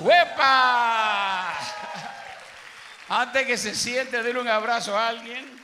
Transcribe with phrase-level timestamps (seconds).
[0.00, 1.58] ¡Huepa!
[3.08, 5.60] Antes que se siente, denle un abrazo a alguien.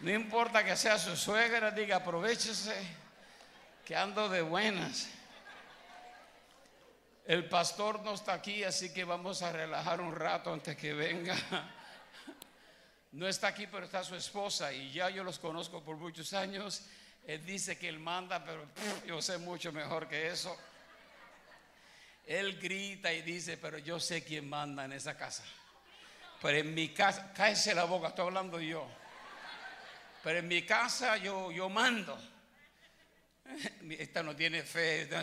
[0.00, 2.74] No importa que sea su suegra, diga aprovechese
[3.84, 5.08] que ando de buenas.
[7.24, 11.36] El pastor no está aquí, así que vamos a relajar un rato antes que venga.
[13.12, 16.86] No está aquí, pero está su esposa y ya yo los conozco por muchos años.
[17.24, 18.64] Él dice que él manda, pero
[19.04, 20.56] yo sé mucho mejor que eso.
[22.26, 25.44] Él grita y dice, pero yo sé quién manda en esa casa.
[26.40, 28.86] Pero en mi casa, cállese la boca, estoy hablando yo.
[30.22, 32.18] Pero en mi casa yo, yo mando.
[33.90, 35.08] Esta no tiene fe.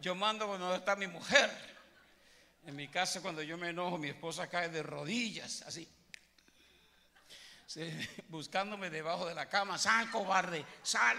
[0.00, 1.50] Yo mando cuando está mi mujer.
[2.64, 5.88] En mi casa cuando yo me enojo, mi esposa cae de rodillas, así.
[8.28, 11.16] Buscándome debajo de la cama, sal cobarde, sal.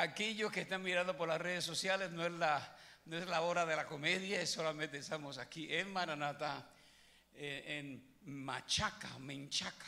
[0.00, 3.66] Aquellos que están mirando por las redes sociales no es la, no es la hora
[3.66, 6.70] de la comedia, solamente estamos aquí en Maranata,
[7.34, 9.84] eh, en Machaca, Menchaca.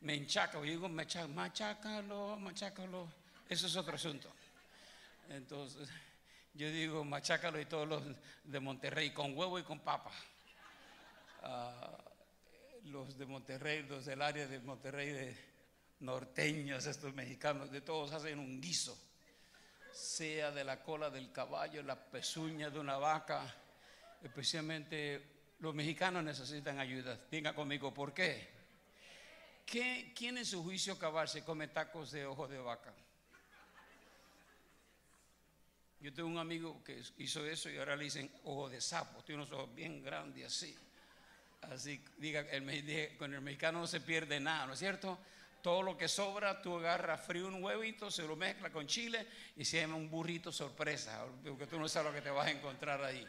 [0.00, 3.12] Menchaca, yo digo machaca, machacalo, machacalo.
[3.48, 4.28] Eso es otro asunto.
[5.28, 5.88] Entonces,
[6.54, 8.02] yo digo machácalo y todos los
[8.42, 10.10] de Monterrey, con huevo y con papa.
[11.44, 11.96] Ah,
[12.86, 15.36] los de Monterrey, los del área de Monterrey, de
[16.00, 19.11] norteños, estos mexicanos, de todos hacen un guiso.
[19.92, 23.54] Sea de la cola del caballo, la pezuña de una vaca.
[24.22, 25.22] Especialmente
[25.60, 27.18] los mexicanos necesitan ayuda.
[27.30, 28.48] Diga conmigo, ¿por qué?
[29.64, 32.92] ¿Quién en su juicio cabal se come tacos de ojo de vaca?
[36.00, 39.42] Yo tengo un amigo que hizo eso y ahora le dicen ojo de sapo, tiene
[39.42, 40.76] unos ojos bien grandes así.
[41.62, 45.16] Así, diga, el, con el mexicano no se pierde nada, ¿no es cierto?
[45.62, 49.64] Todo lo que sobra, tú agarras frío un huevito, se lo mezcla con chile y
[49.64, 53.02] se llama un burrito sorpresa, porque tú no sabes lo que te vas a encontrar
[53.04, 53.24] ahí.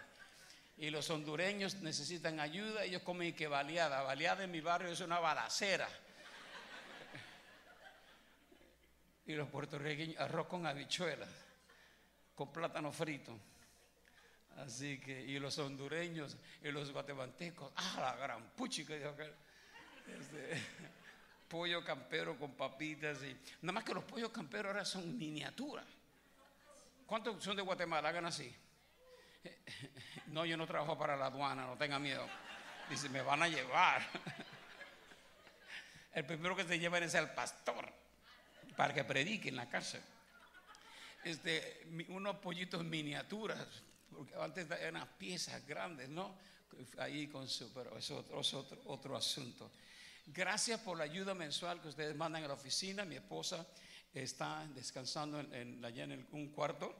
[0.77, 4.01] Y los hondureños necesitan ayuda, ellos comen que baleada.
[4.01, 5.87] Baleada en mi barrio es una balacera.
[9.27, 11.29] Y los puertorriqueños, arroz con habichuelas,
[12.33, 13.37] con plátano frito.
[14.57, 19.31] Así que, y los hondureños y los guatemaltecos, ah, la gran puchi que dijo que.
[20.19, 20.61] Este,
[21.53, 23.37] pollo campero con papitas y.
[23.61, 25.85] Nada más que los pollos camperos ahora son miniaturas.
[27.05, 28.09] ¿Cuántos son de Guatemala?
[28.09, 28.51] Hagan así.
[30.27, 32.27] No, yo no trabajo para la aduana, no tenga miedo.
[32.89, 34.01] Dice, me van a llevar.
[36.13, 37.91] El primero que se llevan es el pastor
[38.75, 40.01] para que predique en la cárcel.
[41.23, 43.67] Este, unos pollitos miniaturas,
[44.15, 46.35] porque antes eran piezas grandes, ¿no?
[46.97, 48.41] Ahí con su, pero es otro,
[48.85, 49.71] otro, asunto.
[50.27, 53.03] Gracias por la ayuda mensual que ustedes mandan a la oficina.
[53.03, 53.67] Mi esposa
[54.13, 56.95] está descansando en, allá en un cuarto.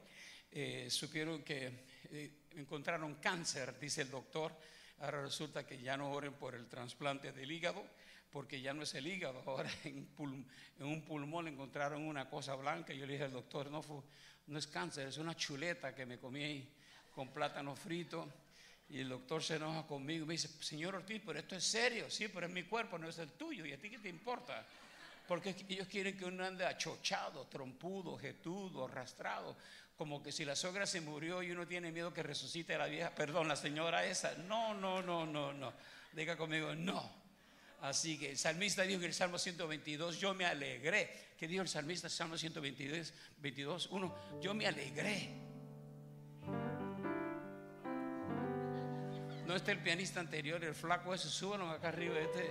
[0.50, 4.52] Eh, supieron que eh, encontraron cáncer, dice el doctor.
[5.00, 7.84] Ahora resulta que ya no oren por el trasplante del hígado
[8.34, 10.08] porque ya no es el hígado, ahora en,
[10.80, 12.92] un pulmón encontraron una cosa blanca.
[12.92, 14.02] Yo le dije al doctor, no, fue,
[14.48, 16.68] no es cáncer, es una chuleta que me comí
[17.14, 18.28] con plátano frito.
[18.90, 22.10] Y el doctor se enoja conmigo y me dice, señor Ortiz, pero esto es serio,
[22.10, 24.64] sí, pero es mi cuerpo, no es el tuyo, ¿y a ti qué te importa?
[25.26, 29.56] Porque ellos quieren que uno ande achochado, trompudo, jetudo, arrastrado,
[29.96, 33.14] como que si la sogra se murió y uno tiene miedo que resucite la vieja,
[33.14, 34.34] perdón, la señora esa.
[34.48, 35.72] No, no, no, no, no.
[36.12, 37.24] Diga conmigo, no.
[37.80, 41.34] Así que el salmista dijo en el Salmo 122, yo me alegré.
[41.38, 42.08] ¿Qué dijo el salmista?
[42.08, 45.53] Salmo 122, 22, 1, yo me alegré.
[49.54, 52.18] No está el pianista anterior, el flaco ese, súbanlo acá arriba.
[52.18, 52.50] Este.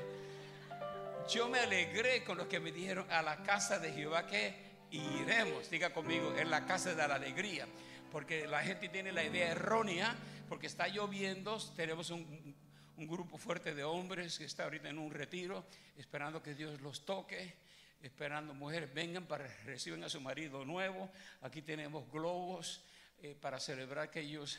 [1.30, 4.56] Yo me alegré con lo que me dijeron a la casa de Jehová que
[4.90, 5.70] iremos.
[5.70, 7.68] Diga conmigo, en la casa de la alegría.
[8.10, 10.16] Porque la gente tiene la idea errónea,
[10.48, 12.56] porque está lloviendo, tenemos un
[12.96, 15.66] un grupo fuerte de hombres que está ahorita en un retiro,
[15.98, 17.54] esperando que Dios los toque,
[18.02, 21.12] esperando mujeres vengan para reciban a su marido nuevo.
[21.42, 22.82] Aquí tenemos globos
[23.22, 24.58] eh, para celebrar que ellos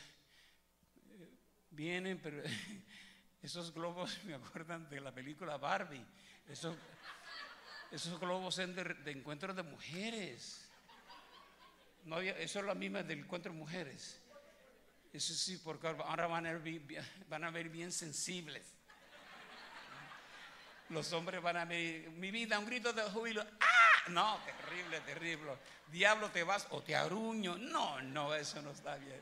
[1.75, 2.41] vienen, pero
[3.41, 6.05] esos globos me acuerdan de la película Barbie.
[6.47, 6.75] Esos,
[7.91, 10.69] esos globos son de, encuentro de mujeres.
[12.05, 14.21] No eso es la misma del encuentro de mujeres.
[15.11, 16.81] Eso sí, porque ahora van a, ver,
[17.29, 18.73] van a ver bien sensibles.
[20.89, 23.41] Los hombres van a ver, mi vida, un grito de júbilo.
[23.59, 24.09] ¡Ah!
[24.09, 25.51] No, terrible, terrible.
[25.87, 27.57] Diablo, te vas o te aruño.
[27.57, 29.19] No, no, eso no está bien.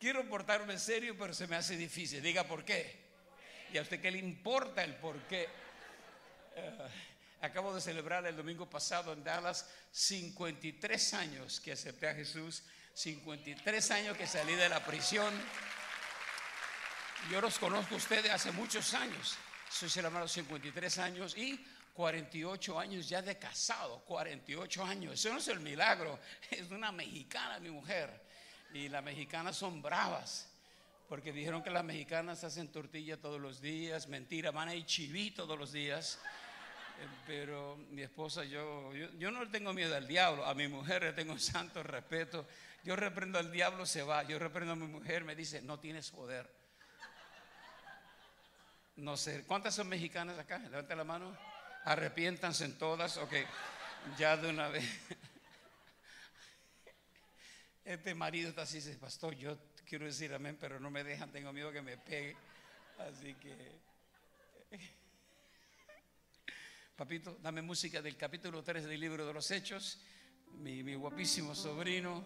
[0.00, 2.22] Quiero portarme serio, pero se me hace difícil.
[2.22, 2.98] Diga por qué.
[3.72, 5.48] ¿Y a usted qué le importa el por qué?
[6.56, 6.88] Eh,
[7.42, 12.62] Acabo de celebrar el domingo pasado en Dallas 53 años que acepté a Jesús,
[12.92, 15.32] 53 años que salí de la prisión.
[17.30, 19.38] Yo los conozco a ustedes hace muchos años.
[19.70, 21.64] Soy celebrado 53 años y
[21.94, 25.14] 48 años ya de casado, 48 años.
[25.14, 26.20] Eso no es el milagro,
[26.50, 28.29] es una mexicana mi mujer.
[28.72, 30.48] Y las mexicanas son bravas,
[31.08, 35.32] porque dijeron que las mexicanas hacen tortilla todos los días, mentira, van a ir chiví
[35.32, 36.20] todos los días.
[37.00, 41.12] Eh, pero mi esposa, yo, yo, no tengo miedo al diablo, a mi mujer le
[41.12, 42.46] tengo santo respeto.
[42.84, 44.22] Yo reprendo al diablo, se va.
[44.22, 46.50] Yo reprendo a mi mujer, me dice, no tienes poder.
[48.96, 50.58] No sé, ¿cuántas son mexicanas acá?
[50.58, 51.36] Levanta la mano.
[51.84, 53.16] Arrepiéntanse en todas.
[53.16, 53.32] Ok,
[54.18, 54.84] ya de una vez.
[57.84, 61.52] Este marido está así, dice, pastor, yo quiero decir amén, pero no me dejan, tengo
[61.52, 62.36] miedo que me pegue.
[62.98, 63.56] Así que,
[66.96, 70.00] papito, dame música del capítulo 3 del libro de los Hechos.
[70.58, 72.24] Mi, mi guapísimo sobrino,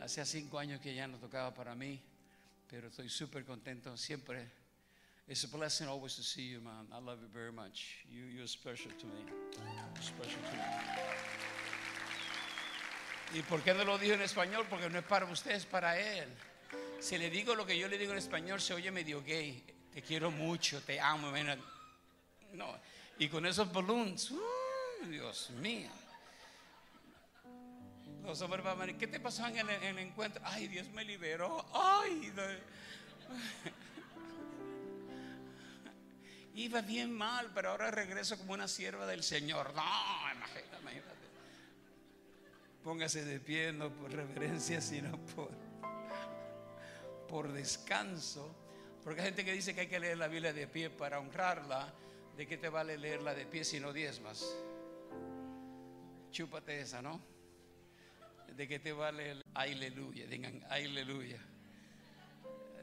[0.00, 2.02] hace cinco años que ya no tocaba para mí,
[2.68, 4.50] pero estoy súper contento siempre.
[5.28, 6.86] It's a blessing always to see you, man.
[6.92, 8.06] I love you very much.
[8.08, 9.24] You, you're special to me.
[9.58, 11.65] You're special to me.
[13.34, 14.66] ¿Y por qué no lo digo en español?
[14.68, 16.28] Porque no es para usted, es para él.
[17.00, 19.62] Si le digo lo que yo le digo en español, se oye medio gay.
[19.92, 21.32] Te quiero mucho, te amo.
[22.52, 22.78] No.
[23.18, 24.40] Y con esos balloons, uh,
[25.08, 25.90] Dios mío.
[28.24, 30.42] Los hombres van ¿qué te pasó en el, en el encuentro?
[30.44, 31.64] Ay, Dios me liberó.
[31.72, 32.32] Ay,
[36.54, 39.74] Iba bien mal, pero ahora regreso como una sierva del Señor.
[39.74, 39.82] No,
[40.34, 41.25] imagínate, imagínate.
[42.86, 45.50] Póngase de pie, no por reverencia, sino por,
[47.26, 48.54] por descanso.
[49.02, 51.92] Porque hay gente que dice que hay que leer la Biblia de pie para honrarla.
[52.36, 54.56] ¿De qué te vale leerla de pie si no diezmas?
[56.30, 57.20] Chúpate esa, ¿no?
[58.54, 60.28] ¿De qué te vale el aleluya?
[60.28, 61.44] Digan aleluya.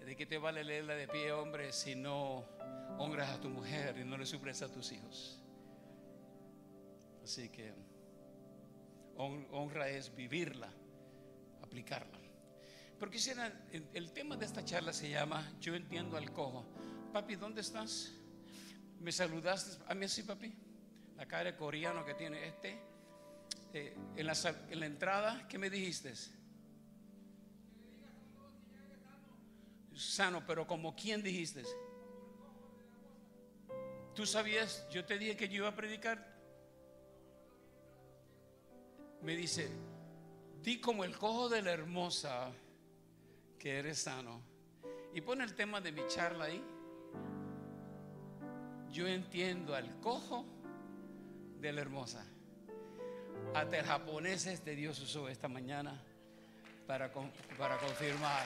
[0.05, 2.43] ¿De qué te vale leerla de pie, hombre, si no
[2.97, 5.41] honras a tu mujer y no le suples a tus hijos?
[7.23, 7.92] Así que
[9.17, 10.69] honra es vivirla,
[11.61, 12.19] aplicarla.
[12.99, 16.65] Pero quisiera, el, tema de esta charla se llama Yo entiendo al cojo.
[17.11, 18.13] Papi, ¿dónde estás?
[18.99, 19.83] ¿Me saludaste?
[19.87, 20.53] A mí sí, papi.
[21.17, 22.79] La cara de coreano que tiene este.
[23.73, 26.13] Eh, en, la, sal- en la entrada, ¿qué me dijiste?
[29.95, 31.63] Sano, pero como quién dijiste?
[34.15, 34.87] ¿Tú sabías?
[34.91, 36.32] Yo te dije que yo iba a predicar.
[39.23, 39.69] Me dice,
[40.61, 42.51] di como el cojo de la hermosa
[43.57, 44.41] que eres sano.
[45.13, 46.61] Y pone el tema de mi charla ahí.
[48.91, 50.45] Yo entiendo al cojo
[51.59, 52.25] de la hermosa.
[53.55, 56.03] Hasta el japonés este Dios usó esta mañana
[56.85, 57.11] para,
[57.57, 58.45] para confirmar.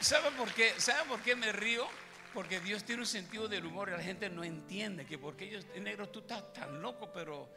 [0.00, 0.72] ¿Sabe por qué?
[0.78, 1.86] ¿Sabe por qué me río?
[2.36, 5.64] Porque Dios tiene un sentido del humor y la gente no entiende que porque ellos
[5.80, 7.48] negros tú estás tan loco, pero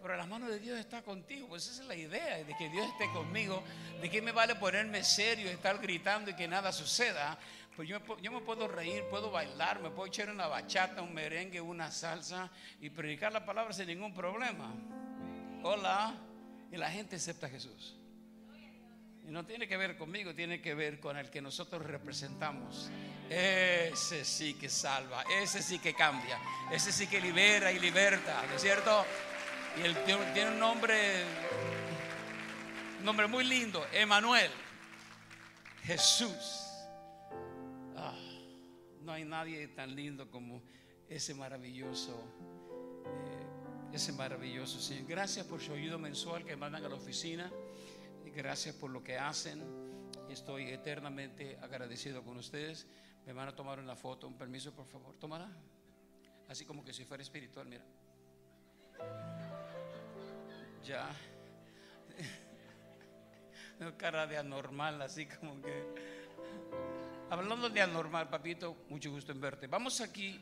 [0.00, 1.48] pero la mano de Dios está contigo.
[1.48, 3.64] Pues esa es la idea, de que Dios esté conmigo.
[4.00, 7.36] ¿De qué me vale ponerme serio, estar gritando y que nada suceda?
[7.74, 11.60] Pues yo yo me puedo reír, puedo bailar, me puedo echar una bachata, un merengue,
[11.60, 12.48] una salsa
[12.80, 14.72] y predicar la palabra sin ningún problema.
[15.64, 16.14] Hola.
[16.70, 17.96] Y la gente acepta a Jesús.
[19.24, 22.90] Y no tiene que ver conmigo, tiene que ver con el que nosotros representamos.
[23.30, 26.38] Ese sí que salva, ese sí que cambia,
[26.70, 29.04] ese sí que libera y liberta, ¿no es cierto?
[29.78, 31.24] Y él tiene, un nombre,
[32.98, 34.50] un nombre muy lindo, Emanuel,
[35.84, 36.66] Jesús.
[37.96, 38.18] Ah,
[39.02, 40.62] no hay nadie tan lindo como
[41.08, 42.12] ese maravilloso,
[43.06, 45.06] eh, ese maravilloso Señor.
[45.06, 47.50] Gracias por su ayuda mensual que mandan a la oficina.
[48.34, 49.62] Gracias por lo que hacen.
[50.30, 52.86] Estoy eternamente agradecido con ustedes.
[53.26, 55.14] Me van a tomar una foto, un permiso, por favor.
[55.16, 55.50] Tómala.
[56.48, 57.84] Así como que si fuera espiritual, mira.
[60.84, 61.08] Ya.
[63.80, 65.84] No, cara de anormal, así como que.
[67.30, 69.66] Hablando de anormal, papito, mucho gusto en verte.
[69.66, 70.40] Vamos aquí,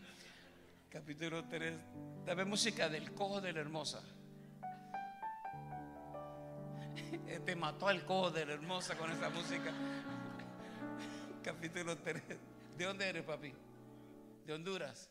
[0.90, 1.74] capítulo 3.
[2.26, 4.02] Dame música del cojo de la hermosa.
[7.44, 7.88] Te mató
[8.30, 9.72] de la hermosa con esa música.
[11.42, 12.22] Capítulo 3.
[12.76, 13.52] ¿De dónde eres, papi?
[14.46, 15.10] ¿De Honduras?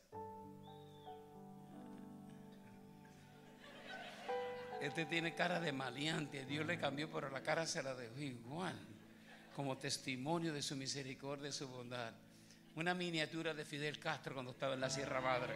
[4.82, 6.46] Este tiene cara de maleante.
[6.46, 8.80] Dios le cambió, pero la cara se la dejó igual.
[9.56, 12.14] Como testimonio de su misericordia y su bondad.
[12.76, 15.56] una miniatura de Fidel Castro cuando estaba en la Sierra Madre.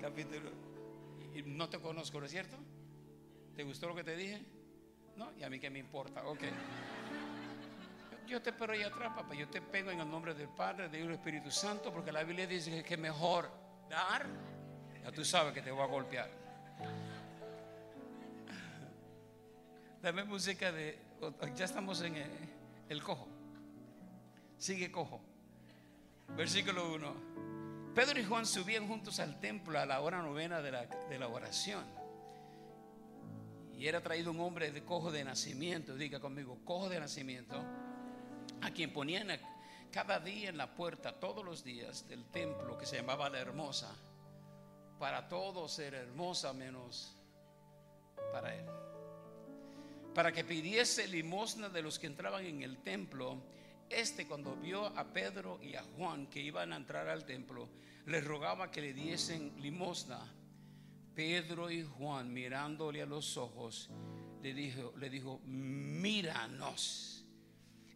[0.00, 0.50] Capítulo.
[1.46, 2.56] No te conozco, ¿no es cierto?
[3.56, 4.57] ¿Te gustó lo que te dije?
[5.18, 6.42] No, y a mí que me importa, ok.
[8.28, 9.34] Yo te espero ahí atrás, papá.
[9.34, 12.84] Yo te pego en el nombre del Padre, del Espíritu Santo, porque la Biblia dice
[12.84, 13.50] que es mejor
[13.90, 14.26] dar.
[15.02, 16.30] Ya tú sabes que te voy a golpear.
[20.00, 21.00] Dame música de.
[21.56, 22.14] Ya estamos en
[22.88, 23.26] el, cojo.
[24.56, 25.20] Sigue cojo.
[26.36, 27.92] Versículo 1.
[27.92, 31.26] Pedro y Juan subían juntos al templo a la hora novena de la, de la
[31.26, 31.97] oración.
[33.78, 35.94] Y era traído un hombre de cojo de nacimiento.
[35.94, 37.62] Diga conmigo, cojo de nacimiento.
[38.60, 39.28] A quien ponían
[39.92, 43.94] cada día en la puerta, todos los días del templo que se llamaba la hermosa.
[44.98, 47.14] Para todos era hermosa menos
[48.32, 48.66] para él
[50.18, 53.40] para que pidiese limosna de los que entraban en el templo.
[53.88, 57.68] Este cuando vio a Pedro y a Juan que iban a entrar al templo,
[58.04, 60.18] les rogaba que le diesen limosna.
[61.18, 63.90] Pedro y Juan mirándole a los ojos,
[64.40, 67.24] le dijo, le dijo, míranos.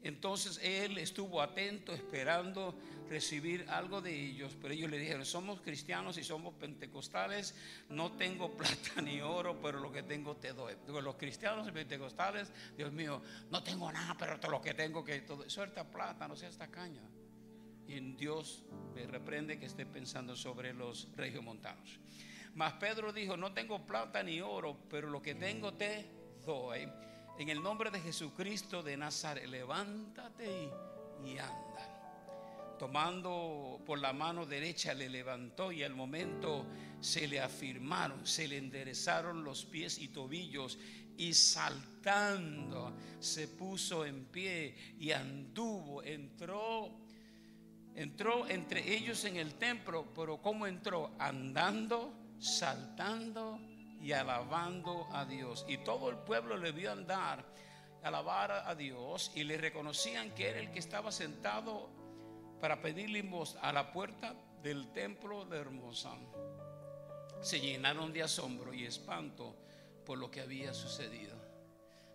[0.03, 2.77] Entonces él estuvo atento esperando
[3.09, 7.55] recibir algo de ellos, pero ellos le dijeron, somos cristianos y somos pentecostales,
[7.91, 10.75] no tengo plata ni oro, pero lo que tengo te doy.
[10.89, 15.21] Los cristianos y pentecostales, Dios mío, no tengo nada, pero todo lo que tengo que
[15.21, 17.03] todo, suelta plata, no sea esta caña.
[17.87, 18.65] Y Dios
[18.97, 22.01] me reprende que esté pensando sobre los regiomontanos.
[22.55, 26.07] Mas Pedro dijo, no tengo plata ni oro, pero lo que tengo te
[26.45, 26.89] doy
[27.39, 30.71] en el nombre de Jesucristo de Nazaret, levántate
[31.25, 32.77] y, anda.
[32.79, 36.67] Tomando por la mano derecha le levantó y al momento
[37.01, 40.79] se le afirmaron, se le enderezaron los pies y tobillos
[41.17, 46.91] y saltando se puso en pie y anduvo, entró,
[47.95, 51.13] entró entre ellos en el templo, pero ¿cómo entró?
[51.19, 53.61] Andando, saltando
[54.01, 55.65] y alabando a Dios.
[55.69, 57.45] Y todo el pueblo le vio andar,
[58.03, 61.89] alabar a Dios y le reconocían que era el que estaba sentado
[62.61, 66.11] para pedir limosna a la puerta del templo de Hermosa.
[67.41, 69.57] Se llenaron de asombro y espanto
[70.05, 71.37] por lo que había sucedido.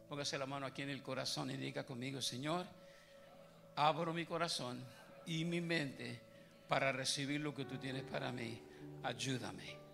[0.10, 2.66] Póngase la mano aquí en el corazón y diga conmigo, Señor,
[3.76, 4.84] abro mi corazón
[5.26, 6.20] y mi mente
[6.68, 8.62] para recibir lo que tú tienes para mí.
[9.04, 9.87] Ayúdame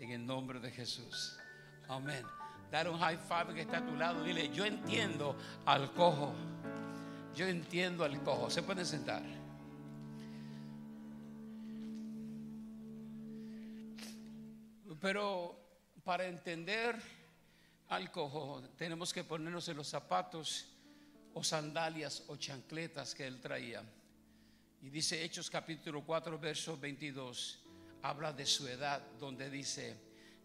[0.00, 1.36] en el nombre de Jesús.
[1.88, 2.24] Amén.
[2.70, 4.22] Dar un high five que está a tu lado.
[4.22, 6.34] Dile, yo entiendo al cojo.
[7.34, 8.50] Yo entiendo al cojo.
[8.50, 9.22] Se pueden sentar.
[15.00, 15.56] Pero
[16.04, 17.00] para entender
[17.88, 20.66] al cojo tenemos que ponernos en los zapatos
[21.34, 23.82] o sandalias o chancletas que él traía.
[24.82, 27.67] Y dice Hechos capítulo 4, verso 22
[28.02, 29.96] habla de su edad, donde dice,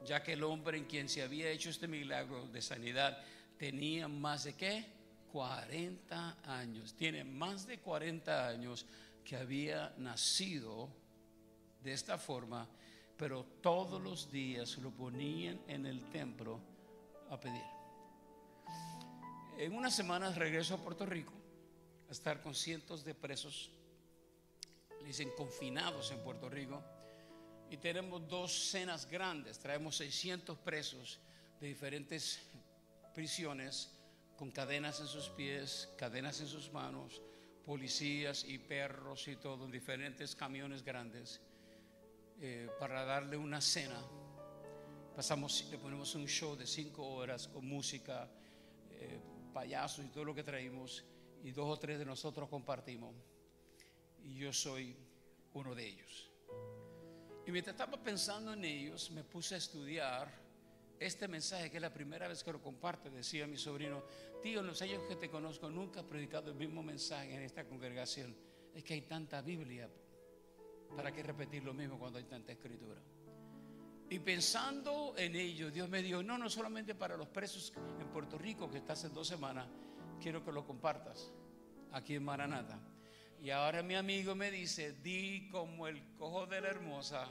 [0.05, 3.17] ya que el hombre en quien se había hecho este milagro de sanidad
[3.57, 4.85] tenía más de qué?
[5.31, 6.93] 40 años.
[6.93, 8.85] Tiene más de 40 años
[9.23, 10.89] que había nacido
[11.81, 12.67] de esta forma,
[13.17, 16.59] pero todos los días lo ponían en el templo
[17.29, 17.63] a pedir.
[19.57, 21.33] En unas semanas regreso a Puerto Rico
[22.09, 23.71] a estar con cientos de presos,
[25.05, 26.83] dicen confinados en Puerto Rico
[27.69, 29.59] y tenemos dos cenas grandes.
[29.59, 31.19] Traemos 600 presos
[31.59, 32.39] de diferentes
[33.13, 33.89] prisiones
[34.35, 37.21] con cadenas en sus pies, cadenas en sus manos,
[37.65, 41.41] policías y perros y todo, en diferentes camiones grandes
[42.41, 44.01] eh, para darle una cena.
[45.15, 48.29] Pasamos, le ponemos un show de cinco horas con música,
[48.89, 49.19] eh,
[49.53, 51.05] payasos y todo lo que traímos,
[51.43, 53.15] y dos o tres de nosotros compartimos.
[54.23, 54.95] Y yo soy
[55.53, 56.32] uno de ellos.
[57.45, 60.31] Y mientras estaba pensando en ellos, me puse a estudiar
[60.99, 63.09] este mensaje, que es la primera vez que lo comparto.
[63.09, 64.03] Decía mi sobrino,
[64.41, 67.65] tío, en los años que te conozco nunca he predicado el mismo mensaje en esta
[67.65, 68.35] congregación.
[68.73, 69.89] Es que hay tanta Biblia.
[70.95, 73.01] ¿Para qué repetir lo mismo cuando hay tanta escritura?
[74.09, 78.37] Y pensando en ello, Dios me dijo, no, no solamente para los presos en Puerto
[78.37, 79.67] Rico, que está hace dos semanas,
[80.21, 81.31] quiero que lo compartas
[81.91, 82.79] aquí en Maranata.
[83.43, 87.27] Y ahora mi amigo me dice, di como el cojo de la hermosa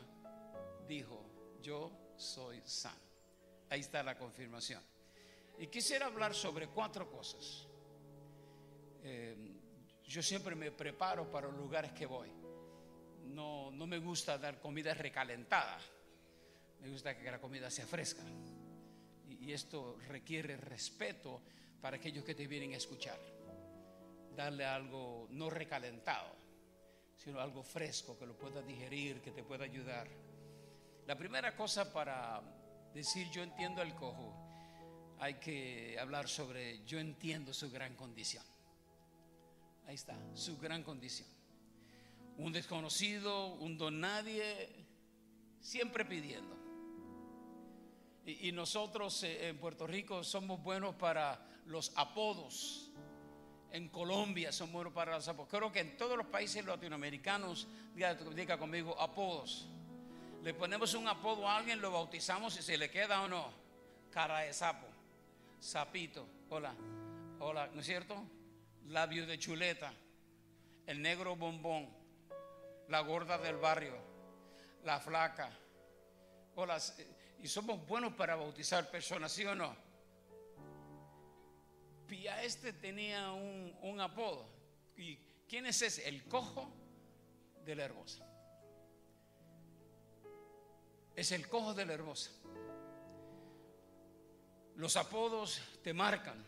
[0.86, 1.24] dijo,
[1.62, 3.00] yo soy sano.
[3.70, 4.82] Ahí está la confirmación.
[5.58, 7.66] Y quisiera hablar sobre cuatro cosas.
[9.02, 9.34] Eh,
[10.04, 12.30] yo siempre me preparo para los lugares que voy.
[13.28, 15.78] No, no me gusta dar comida recalentada.
[16.82, 18.22] Me gusta que la comida sea fresca.
[19.30, 21.40] Y, y esto requiere respeto
[21.80, 23.18] para aquellos que te vienen a escuchar
[24.36, 26.34] darle algo no recalentado,
[27.16, 30.08] sino algo fresco que lo pueda digerir, que te pueda ayudar.
[31.06, 32.40] La primera cosa para
[32.94, 34.34] decir yo entiendo el cojo,
[35.18, 38.44] hay que hablar sobre yo entiendo su gran condición.
[39.86, 41.28] Ahí está, su gran condición.
[42.38, 44.68] Un desconocido, un don nadie,
[45.60, 46.56] siempre pidiendo.
[48.24, 52.90] Y, nosotros eh, en Puerto Rico somos buenos para los apodos.
[53.72, 55.48] En Colombia somos buenos para los apodos.
[55.50, 59.66] Creo que en todos los países latinoamericanos, diga, conmigo, apodos.
[60.42, 63.50] Le ponemos un apodo a alguien, lo bautizamos y se le queda o no.
[64.10, 64.86] Cara de sapo,
[65.58, 66.74] sapito, hola,
[67.40, 68.22] hola, ¿no es cierto?
[68.88, 69.90] Labio de chuleta,
[70.86, 71.88] el negro bombón,
[72.88, 73.96] la gorda del barrio,
[74.84, 75.50] la flaca.
[76.56, 76.76] Hola,
[77.42, 79.74] y somos buenos para bautizar personas, ¿sí o no?
[82.10, 84.46] Y a este tenía un, apodo.
[84.96, 85.16] ¿Y
[85.48, 86.08] quién es ese?
[86.08, 86.70] El cojo
[87.64, 88.26] de la hermosa.
[91.16, 92.30] Es el cojo de la hermosa.
[94.76, 96.44] Los apodos te marcan.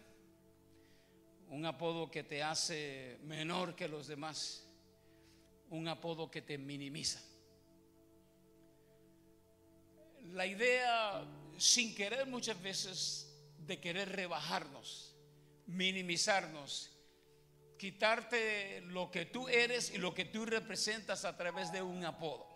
[1.48, 4.66] Un apodo que te hace menor que los demás.
[5.70, 7.20] Un apodo que te minimiza
[10.32, 11.24] la idea,
[11.58, 15.13] sin querer muchas veces, de querer rebajarnos,
[15.66, 16.90] minimizarnos,
[17.78, 22.46] quitarte lo que tú eres y lo que tú representas a través de un apodo.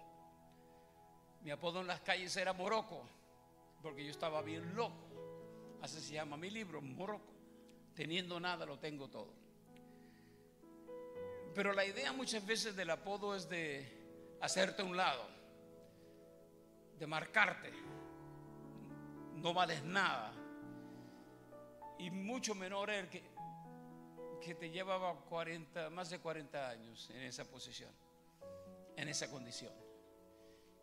[1.43, 3.09] Mi apodo en las calles era Morocco,
[3.83, 5.79] porque yo estaba bien loco.
[5.81, 7.33] Así se llama mi libro, Morocco.
[7.95, 9.33] Teniendo nada, lo tengo todo.
[11.55, 15.29] Pero la idea muchas veces del apodo es de hacerte un lado
[16.99, 17.73] de marcarte.
[19.35, 20.33] No vales nada.
[21.99, 23.23] Y mucho menor el que,
[24.41, 27.91] que te llevaba 40, más de 40 años en esa posición,
[28.97, 29.73] en esa condición.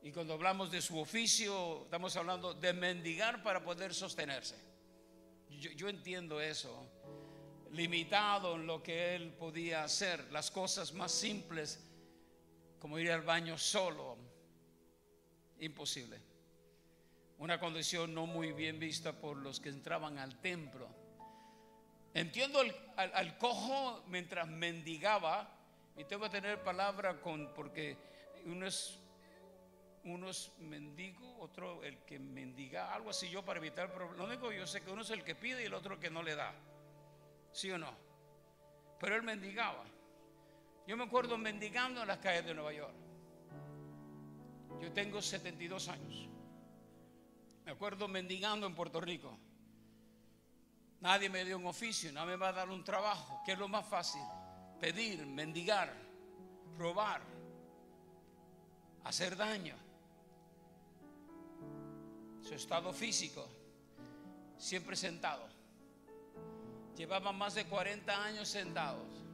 [0.01, 4.55] Y cuando hablamos de su oficio, estamos hablando de mendigar para poder sostenerse.
[5.49, 6.87] Yo, yo, entiendo eso,
[7.71, 11.79] limitado en lo que él podía hacer, las cosas más simples,
[12.79, 14.17] como ir al baño solo,
[15.59, 16.19] imposible.
[17.37, 20.87] Una condición no muy bien vista por los que entraban al templo.
[22.15, 22.61] Entiendo
[22.95, 25.49] al, cojo mientras mendigaba,
[25.97, 27.97] y tengo que tener palabra con, porque
[28.45, 28.97] uno es,
[30.05, 34.17] uno es mendigo, otro el que mendiga, algo así yo para evitar problemas.
[34.17, 36.23] Lo único yo sé que uno es el que pide y el otro que no
[36.23, 36.53] le da.
[37.51, 37.93] ¿Sí o no?
[38.97, 39.83] Pero él mendigaba.
[40.87, 42.95] Yo me acuerdo mendigando en las calles de Nueva York.
[44.79, 46.29] Yo tengo 72 años.
[47.65, 49.37] Me acuerdo mendigando en Puerto Rico.
[51.05, 53.39] Nadie me dio un oficio, nadie me va a dar un trabajo.
[53.45, 54.23] ¿Qué es lo más fácil?
[54.79, 55.93] Pedir, mendigar,
[56.79, 57.21] robar,
[59.03, 59.75] hacer daño.
[62.41, 63.47] Su estado físico,
[64.57, 65.47] siempre sentado.
[66.97, 69.25] Llevaba más de 40 años sentados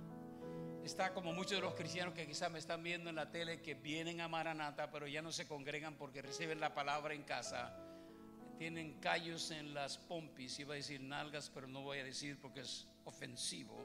[0.83, 3.75] está como muchos de los cristianos que quizás me están viendo en la tele que
[3.75, 7.73] vienen a Maranata, pero ya no se congregan porque reciben la palabra en casa.
[8.61, 12.59] Tienen callos en las pompis, iba a decir nalgas, pero no voy a decir porque
[12.59, 13.75] es ofensivo.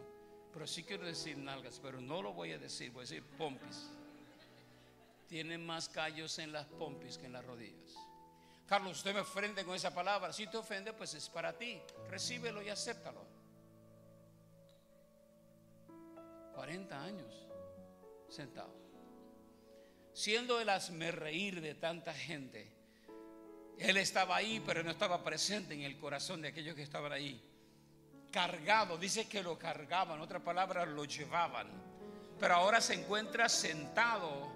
[0.52, 3.88] Pero sí quiero decir nalgas, pero no lo voy a decir, voy a decir pompis.
[5.28, 7.96] Tienen más callos en las pompis que en las rodillas.
[8.66, 10.30] Carlos, usted me ofende con esa palabra.
[10.30, 11.80] Si te ofende, pues es para ti.
[12.10, 13.24] Recíbelo y acéptalo.
[16.54, 17.46] 40 años
[18.28, 18.76] sentado.
[20.12, 22.75] Siendo el asme reír de tanta gente,
[23.78, 27.42] él estaba ahí, pero no estaba presente en el corazón de aquellos que estaban ahí.
[28.30, 31.68] Cargado, dice que lo cargaban, otra palabra, lo llevaban.
[32.38, 34.52] Pero ahora se encuentra sentado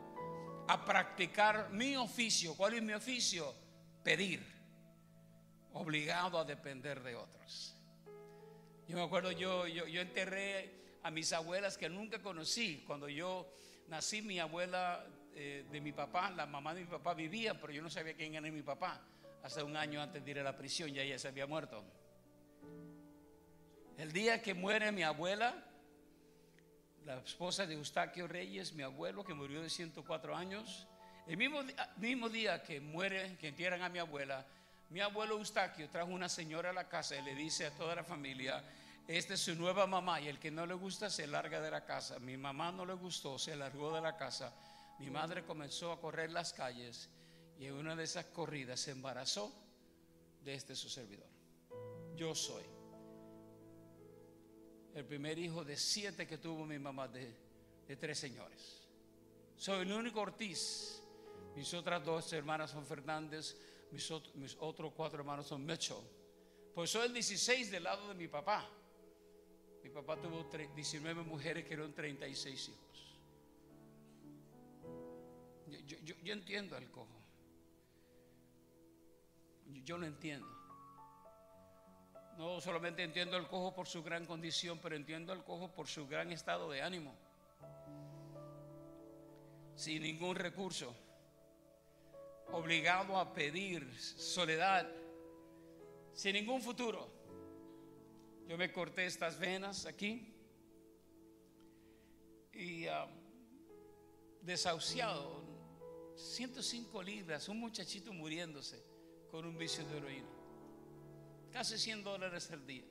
[0.69, 2.55] a practicar mi oficio.
[2.55, 3.55] ¿Cuál es mi oficio?
[4.03, 4.45] Pedir.
[5.73, 7.75] Obligado a depender de otros.
[8.89, 12.83] Yo me acuerdo, yo, yo, yo enterré a mis abuelas que nunca conocí.
[12.87, 13.51] Cuando yo
[13.89, 17.83] nací, mi abuela eh, de mi papá, la mamá de mi papá vivía, pero yo
[17.83, 19.01] no sabía quién era mi papá.
[19.43, 21.83] Hace un año antes de ir a la prisión, ya ella se había muerto.
[23.97, 25.55] El día que muere mi abuela,
[27.05, 30.87] la esposa de Eustaquio Reyes, mi abuelo que murió de 104 años,
[31.27, 31.61] el mismo,
[31.97, 34.47] mismo día que muere, que entierran a mi abuela,
[34.91, 38.05] mi abuelo Eustaquio trajo una señora a la casa y le dice a toda la
[38.05, 38.63] familia,
[39.07, 41.85] esta es su nueva mamá y el que no le gusta se larga de la
[41.85, 42.19] casa.
[42.19, 44.53] Mi mamá no le gustó, se largó de la casa.
[45.01, 47.09] Mi madre comenzó a correr las calles
[47.59, 49.51] y en una de esas corridas se embarazó
[50.45, 51.27] de este su servidor.
[52.15, 52.65] Yo soy
[54.95, 57.35] el primer hijo de siete que tuvo mi mamá de,
[57.99, 58.83] tres señores.
[59.57, 61.03] Soy el único Ortiz.
[61.57, 63.57] Mis otras dos hermanas son Fernández,
[63.91, 65.97] mis, mis otros cuatro hermanos son Mitchell.
[66.75, 68.69] Pues soy el 16 del lado de mi papá.
[69.83, 73.10] Mi papá tuvo 19 mujeres que eran 36 hijos.
[75.71, 77.21] Yo, entiendo al cojo.
[79.85, 80.49] Yo lo entiendo.
[82.37, 86.07] No solamente entiendo al cojo por su gran condición, pero entiendo al cojo por su
[86.07, 87.15] gran estado de ánimo.
[89.77, 90.95] Sin ningún recurso.
[92.53, 94.89] Obligado a pedir soledad.
[96.13, 97.09] Sin ningún futuro.
[98.49, 100.35] Yo me corté estas venas aquí.
[102.53, 103.09] Y um,
[104.43, 105.50] desahuciado.
[106.21, 107.49] 105 libras.
[107.49, 108.83] Un muchachito muriéndose
[109.31, 110.29] con un vicio de heroína.
[111.53, 112.85] Casi 100 dólares al día.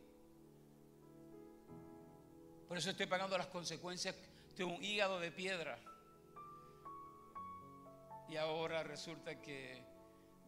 [2.68, 4.16] Por eso estoy pagando las consecuencias
[4.56, 5.80] de un hígado de piedra.
[8.28, 9.82] Y ahora resulta que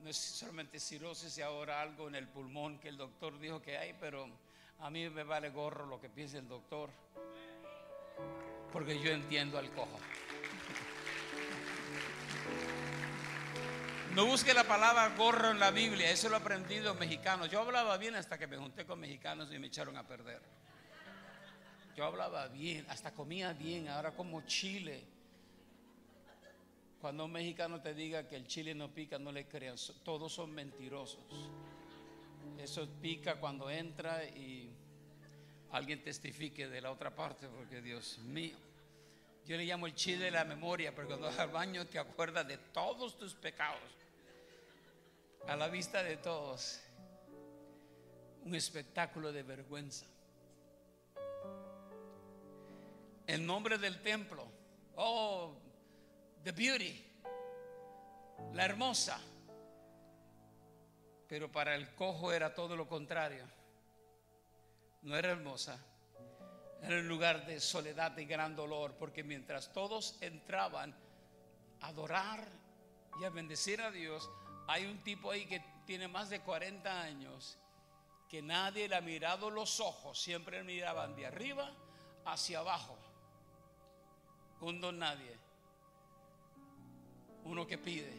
[0.04, 3.78] no es solamente cirrosis y ahora algo en el pulmón que el doctor dijo que
[3.78, 4.28] hay, pero
[4.80, 6.90] a mí me vale gorro lo que piense el doctor.
[8.72, 9.98] Porque yo entiendo al cojo.
[14.16, 17.50] No busque la palabra gorro en la Biblia, eso lo he aprendido mexicanos.
[17.50, 20.42] Yo hablaba bien hasta que me junté con mexicanos y me echaron a perder.
[21.96, 25.06] Yo hablaba bien, hasta comía bien, ahora como chile.
[27.00, 30.52] Cuando un mexicano te diga que el chile no pica, no le crean, todos son
[30.52, 31.24] mentirosos.
[32.58, 34.70] Eso pica cuando entra y
[35.72, 38.58] alguien testifique de la otra parte, porque Dios mío.
[39.46, 42.46] Yo le llamo el chile de la memoria, porque cuando vas al baño te acuerdas
[42.46, 44.01] de todos tus pecados
[45.48, 46.82] a la vista de todos
[48.44, 50.06] un espectáculo de vergüenza.
[53.28, 54.46] El nombre del templo,
[54.96, 55.54] oh,
[56.44, 57.04] the beauty,
[58.54, 59.20] la hermosa.
[61.28, 63.46] Pero para el cojo era todo lo contrario.
[65.04, 65.80] No era hermosa,
[66.84, 70.94] era un lugar de soledad y gran dolor, porque mientras todos entraban
[71.80, 72.48] a adorar
[73.20, 74.30] y a bendecir a Dios,
[74.72, 77.58] hay un tipo ahí que tiene más de 40 años
[78.30, 81.70] que nadie le ha mirado los ojos, siempre miraban de arriba
[82.24, 82.98] hacia abajo.
[84.62, 85.38] Un don nadie.
[87.44, 88.14] Uno que pide,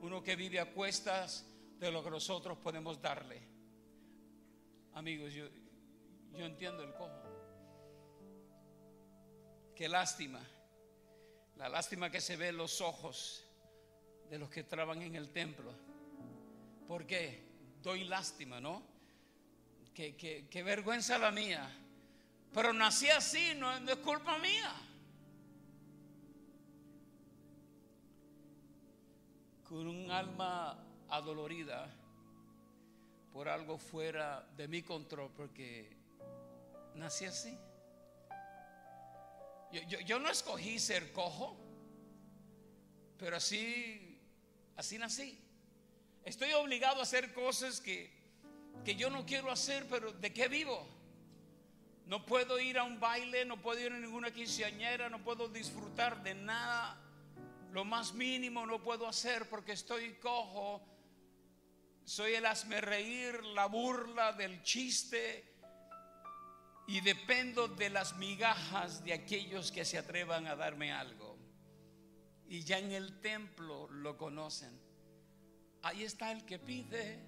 [0.00, 1.46] uno que vive a cuestas
[1.78, 3.40] de lo que nosotros podemos darle.
[4.94, 5.46] Amigos, yo,
[6.32, 7.22] yo entiendo el cómo.
[9.76, 10.40] Qué lástima.
[11.54, 13.44] La lástima que se ve en los ojos
[14.30, 15.72] de los que trabajan en el templo.
[16.86, 17.44] porque
[17.84, 18.82] Doy lástima, ¿no?
[19.92, 21.70] Que, vergüenza la mía.
[22.50, 24.72] Pero nací así, no, es culpa mía.
[29.68, 31.94] Con un alma adolorida
[33.34, 35.94] por algo fuera de mi control, porque
[36.94, 37.54] nací así.
[40.06, 41.54] yo no escogí ser cojo,
[43.18, 44.03] pero así
[44.76, 45.38] Así nací.
[46.24, 48.10] Estoy obligado a hacer cosas que,
[48.84, 50.86] que yo no quiero hacer, pero ¿de qué vivo?
[52.06, 56.22] No puedo ir a un baile, no puedo ir a ninguna quinceañera, no puedo disfrutar
[56.22, 56.98] de nada.
[57.72, 60.82] Lo más mínimo no puedo hacer porque estoy cojo.
[62.04, 65.52] Soy el hazme reír, la burla del chiste
[66.86, 71.33] y dependo de las migajas de aquellos que se atrevan a darme algo
[72.48, 74.78] y ya en el templo lo conocen.
[75.82, 77.18] Ahí está el que pide.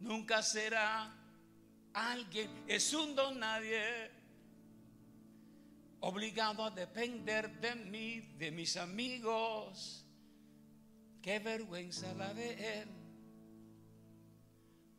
[0.00, 1.14] Nunca será
[1.92, 4.10] alguien, es un don nadie,
[6.00, 10.06] obligado a depender de mí, de mis amigos.
[11.22, 12.88] Qué vergüenza la de él.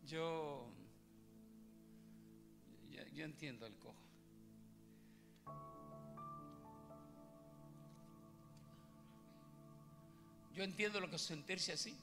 [0.06, 0.72] Yo,
[3.14, 3.76] yo, entiendo el
[10.62, 11.98] Yo entiendo lo que es sentirse así.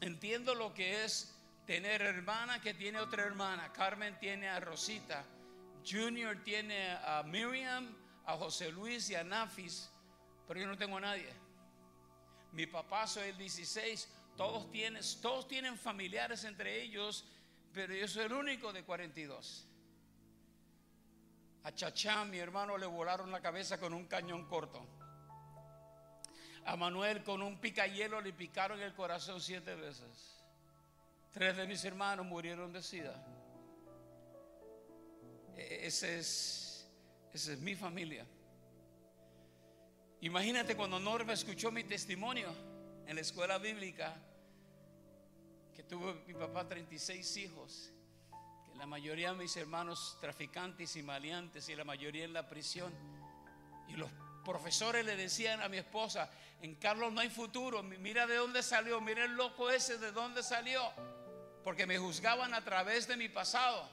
[0.00, 3.74] Entiendo lo que es tener hermana que tiene otra hermana.
[3.74, 5.22] Carmen tiene a Rosita.
[5.86, 9.90] Junior tiene a Miriam, a José Luis y a Nafis.
[10.48, 11.28] Pero yo no tengo a nadie.
[12.52, 14.08] Mi papá soy el 16.
[14.34, 17.26] Todos tienen, todos tienen familiares entre ellos.
[17.74, 19.66] Pero yo soy el único de 42.
[21.64, 24.95] A Chachá, mi hermano, le volaron la cabeza con un cañón corto.
[26.66, 30.42] A Manuel con un picayelo le picaron el corazón siete veces.
[31.32, 33.14] Tres de mis hermanos murieron de sida.
[35.56, 36.88] E, ese es,
[37.32, 38.26] esa es mi familia.
[40.22, 42.48] Imagínate cuando Norma escuchó mi testimonio
[43.06, 44.16] en la escuela bíblica,
[45.72, 47.92] que tuvo mi papá 36 hijos,
[48.66, 52.92] que la mayoría de mis hermanos traficantes y maleantes y la mayoría en la prisión.
[53.86, 54.10] Y los
[54.46, 56.30] profesores le decían a mi esposa,
[56.62, 60.44] en Carlos no hay futuro, mira de dónde salió, mira el loco ese de dónde
[60.44, 60.80] salió,
[61.64, 63.88] porque me juzgaban a través de mi pasado.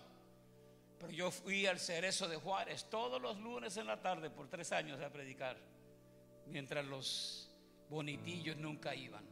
[0.99, 4.71] Pero yo fui al cerezo de Juárez todos los lunes en la tarde por tres
[4.71, 5.57] años a predicar,
[6.45, 7.49] mientras los
[7.89, 9.25] bonitillos nunca iban.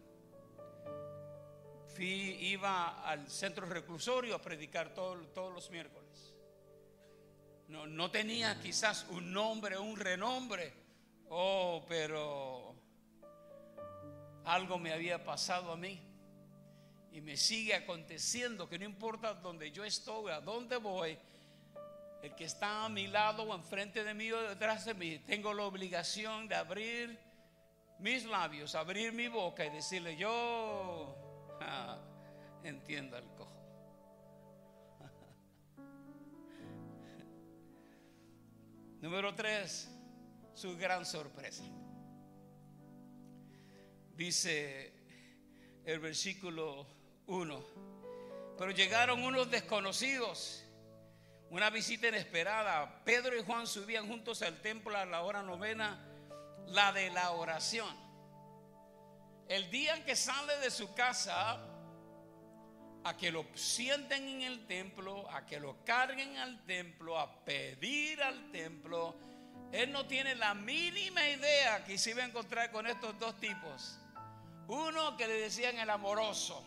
[1.95, 6.33] Fui, iba al centro reclusorio a predicar todos los miércoles.
[7.67, 10.80] No, no tenía quizás un nombre, un renombre,
[11.31, 12.75] oh, pero
[14.45, 15.99] algo me había pasado a mí
[17.13, 21.17] y me sigue aconteciendo que no importa dónde yo estoy, a dónde voy,
[22.21, 25.53] el que está a mi lado o enfrente de mí o detrás de mí, tengo
[25.53, 27.17] la obligación de abrir
[27.99, 31.15] mis labios, abrir mi boca y decirle, yo
[32.63, 33.51] entiendo el cojo.
[39.01, 39.89] Número tres,
[40.61, 41.63] su gran sorpresa.
[44.15, 44.93] Dice
[45.83, 46.85] el versículo
[47.25, 47.65] 1,
[48.59, 50.63] pero llegaron unos desconocidos
[51.49, 53.03] una visita inesperada.
[53.03, 55.99] Pedro y Juan subían juntos al templo a la hora novena,
[56.67, 57.93] la de la oración.
[59.49, 61.59] El día en que sale de su casa,
[63.03, 68.21] a que lo sienten en el templo, a que lo carguen al templo, a pedir
[68.21, 69.15] al templo,
[69.71, 73.97] él no tiene la mínima idea que se iba a encontrar con estos dos tipos.
[74.67, 76.65] Uno que le decían el amoroso,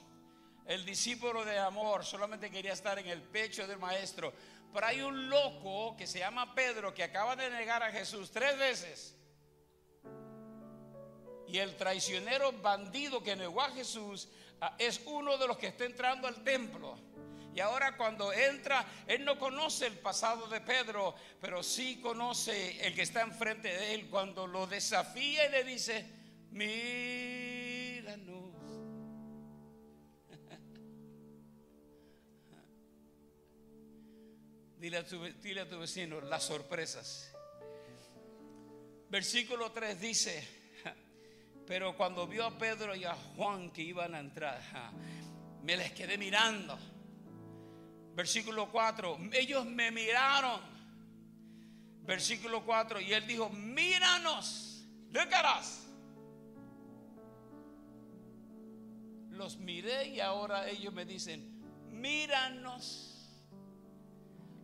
[0.67, 4.33] el discípulo de amor, solamente quería estar en el pecho del maestro.
[4.73, 8.59] Pero hay un loco que se llama Pedro que acaba de negar a Jesús tres
[8.59, 9.15] veces.
[11.47, 14.29] Y el traicionero bandido que negó a Jesús
[14.61, 16.99] ah, es uno de los que está entrando al templo.
[17.55, 22.97] Y ahora cuando entra, él no conoce el pasado de Pedro, pero sí conoce el
[22.97, 24.09] que está enfrente de él.
[24.11, 26.05] Cuando lo desafía y le dice,
[26.51, 28.35] míranos.
[34.79, 37.31] Dile a, tu, dile a tu vecino las sorpresas.
[39.11, 40.45] Versículo 3 dice,
[41.69, 44.61] pero cuando vio a Pedro y a Juan que iban a entrar,
[45.63, 46.77] me les quedé mirando.
[48.15, 50.61] Versículo 4, ellos me miraron.
[52.03, 55.31] Versículo 4, y él dijo, míranos, look
[59.31, 63.11] Los miré y ahora ellos me dicen, míranos.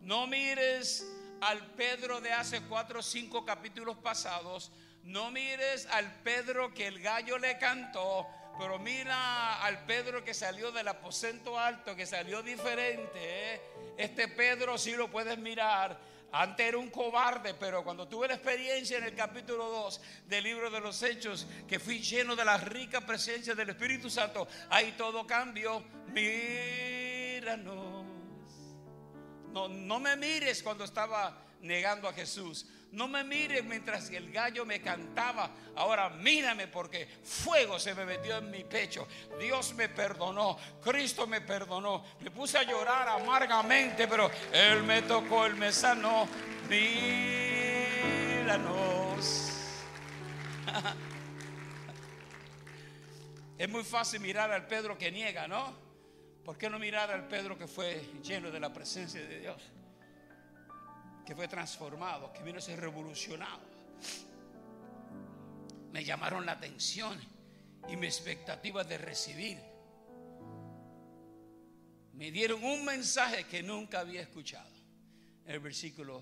[0.01, 1.05] No mires
[1.41, 4.71] al Pedro de hace cuatro o cinco capítulos pasados.
[5.03, 8.27] No mires al Pedro que el gallo le cantó.
[8.57, 13.11] Pero mira al Pedro que salió del aposento alto, que salió diferente.
[13.15, 13.61] ¿eh?
[13.97, 15.99] Este Pedro sí lo puedes mirar.
[16.33, 20.69] Antes era un cobarde, pero cuando tuve la experiencia en el capítulo 2 del libro
[20.69, 25.27] de los Hechos, que fui lleno de la rica presencia del Espíritu Santo, ahí todo
[25.27, 25.83] cambió.
[26.13, 28.05] Míranos.
[29.51, 32.65] No, no me mires cuando estaba negando a Jesús.
[32.91, 35.49] No me mires mientras el gallo me cantaba.
[35.75, 39.07] Ahora mírame porque fuego se me metió en mi pecho.
[39.39, 40.57] Dios me perdonó.
[40.83, 42.03] Cristo me perdonó.
[42.19, 46.27] Me puse a llorar amargamente, pero Él me tocó, Él me sanó.
[46.69, 47.17] Míranos.
[53.57, 55.75] Es muy fácil mirar al Pedro que niega, ¿no?
[56.43, 59.61] ¿Por qué no mirar al Pedro que fue lleno de la presencia de Dios?
[61.31, 63.61] Que fue transformado, que vino a ser revolucionado.
[65.93, 67.17] Me llamaron la atención
[67.87, 69.57] y mi expectativa de recibir.
[72.15, 74.69] Me dieron un mensaje que nunca había escuchado.
[75.45, 76.21] El versículo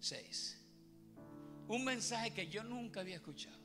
[0.00, 0.60] 6.
[1.68, 3.56] Un mensaje que yo nunca había escuchado.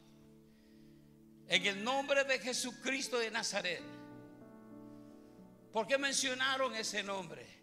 [1.50, 3.84] En el nombre de Jesucristo de Nazaret
[5.74, 7.57] ¿Por qué mencionaron ese nombre?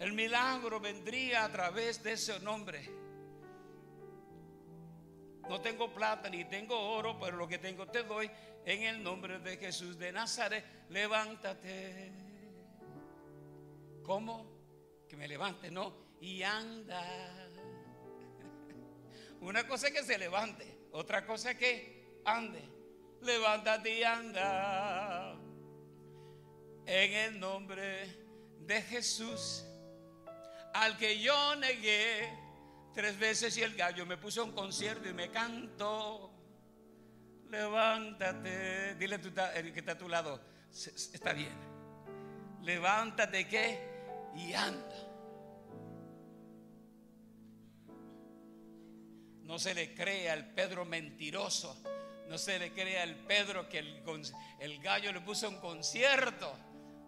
[0.00, 2.80] El milagro vendría a través de ese nombre.
[5.48, 8.30] No tengo plata ni tengo oro, pero lo que tengo te doy
[8.64, 10.64] en el nombre de Jesús de Nazaret.
[10.88, 12.12] Levántate.
[14.02, 14.50] ¿Cómo?
[15.06, 15.94] Que me levante, no.
[16.20, 17.04] Y anda.
[19.40, 22.62] Una cosa es que se levante, otra cosa es que ande.
[23.20, 25.38] Levántate y anda
[26.86, 28.06] en el nombre
[28.60, 29.64] de Jesús,
[30.74, 32.28] al que yo negué
[32.94, 36.32] tres veces y el gallo me puso un concierto y me cantó.
[37.48, 38.94] levántate.
[38.96, 41.56] Dile tú, que está a tu lado, está bien.
[42.62, 43.78] Levántate qué
[44.36, 45.06] y anda.
[49.42, 51.82] No se le cree al Pedro mentiroso.
[52.28, 54.02] No se le cree al Pedro que el,
[54.60, 56.52] el gallo le puso un concierto.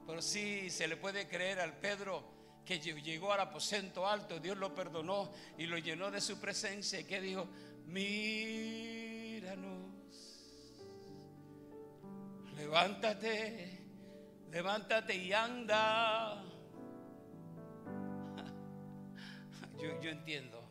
[0.05, 4.75] Pero sí se le puede creer al Pedro que llegó al aposento alto, Dios lo
[4.75, 7.49] perdonó y lo llenó de su presencia y que dijo,
[7.87, 9.73] míranos,
[12.55, 13.81] levántate,
[14.51, 16.45] levántate y anda.
[19.81, 20.63] Yo, yo entiendo,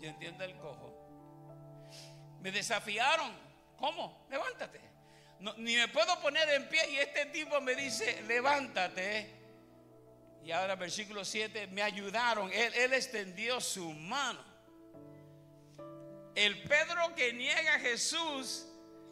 [0.00, 0.90] yo entiendo el cojo.
[2.40, 3.32] Me desafiaron,
[3.76, 4.26] ¿cómo?
[4.30, 4.80] Levántate.
[5.56, 9.39] ni me puedo poner en pie y este tipo me dice, levántate.
[10.44, 12.50] Y ahora versículo 7, me ayudaron.
[12.52, 14.42] Él, él extendió su mano.
[16.34, 18.66] El Pedro que niega a Jesús,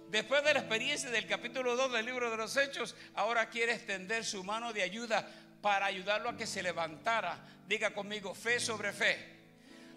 [0.08, 4.24] después de la experiencia del capítulo 2 del libro de los Hechos, ahora quiere extender
[4.24, 5.28] su mano de ayuda
[5.60, 7.38] para ayudarlo a que se levantara.
[7.66, 9.36] Diga conmigo, fe sobre fe.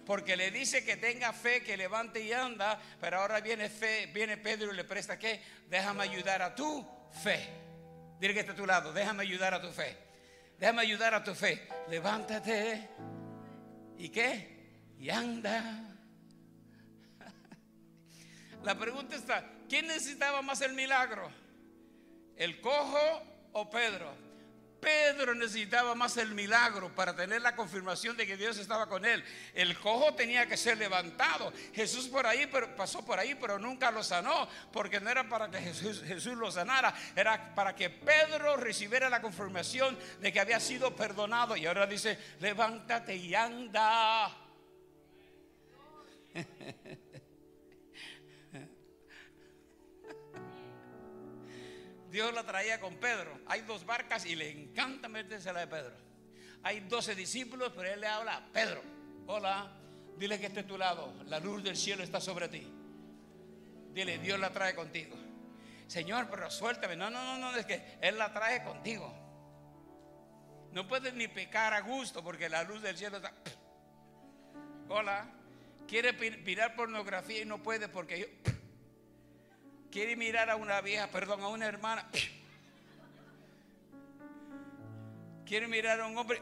[0.06, 4.36] Porque le dice que tenga fe, que levante y anda, pero ahora viene fe, viene
[4.38, 6.86] Pedro y le presta que déjame ayudar a tu
[7.24, 7.48] fe.
[8.20, 10.11] Dile que está a tu lado, déjame ayudar a tu fe.
[10.62, 11.68] Déjame ayudar a tu fe.
[11.90, 12.88] Levántate.
[13.98, 14.94] ¿Y qué?
[15.00, 15.98] Y anda.
[18.64, 21.32] La pregunta está, ¿quién necesitaba más el milagro?
[22.36, 23.00] ¿El cojo
[23.54, 24.14] o Pedro?
[24.82, 29.24] Pedro necesitaba más el milagro para tener la confirmación de que Dios estaba con él.
[29.54, 31.54] El cojo tenía que ser levantado.
[31.74, 35.60] Jesús por ahí pasó por ahí, pero nunca lo sanó, porque no era para que
[35.60, 40.96] Jesús, Jesús lo sanara, era para que Pedro recibiera la confirmación de que había sido
[40.96, 41.56] perdonado.
[41.56, 44.41] Y ahora dice, levántate y anda.
[52.22, 53.40] Dios la traía con Pedro.
[53.48, 55.96] Hay dos barcas y le encanta meterse la de Pedro.
[56.62, 58.80] Hay doce discípulos, pero él le habla a Pedro.
[59.26, 59.72] Hola,
[60.18, 61.16] dile que esté a tu lado.
[61.26, 62.72] La luz del cielo está sobre ti.
[63.92, 65.18] Dile, Dios la trae contigo.
[65.88, 66.96] Señor, pero suéltame.
[66.96, 69.12] No, no, no, no, es que Él la trae contigo.
[70.72, 73.34] No puedes ni pecar a gusto porque la luz del cielo está.
[74.90, 75.28] Hola,
[75.88, 78.52] quiere mirar pornografía y no puede porque yo
[79.92, 82.10] quiere mirar a una vieja, perdón, a una hermana,
[85.46, 86.42] quiere mirar a un hombre,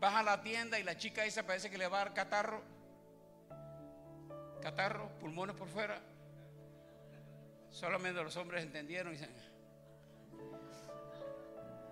[0.00, 2.62] baja a la tienda y la chica esa parece que le va a dar catarro,
[4.62, 6.00] catarro, pulmones por fuera.
[7.70, 9.34] Solamente los hombres entendieron y dicen,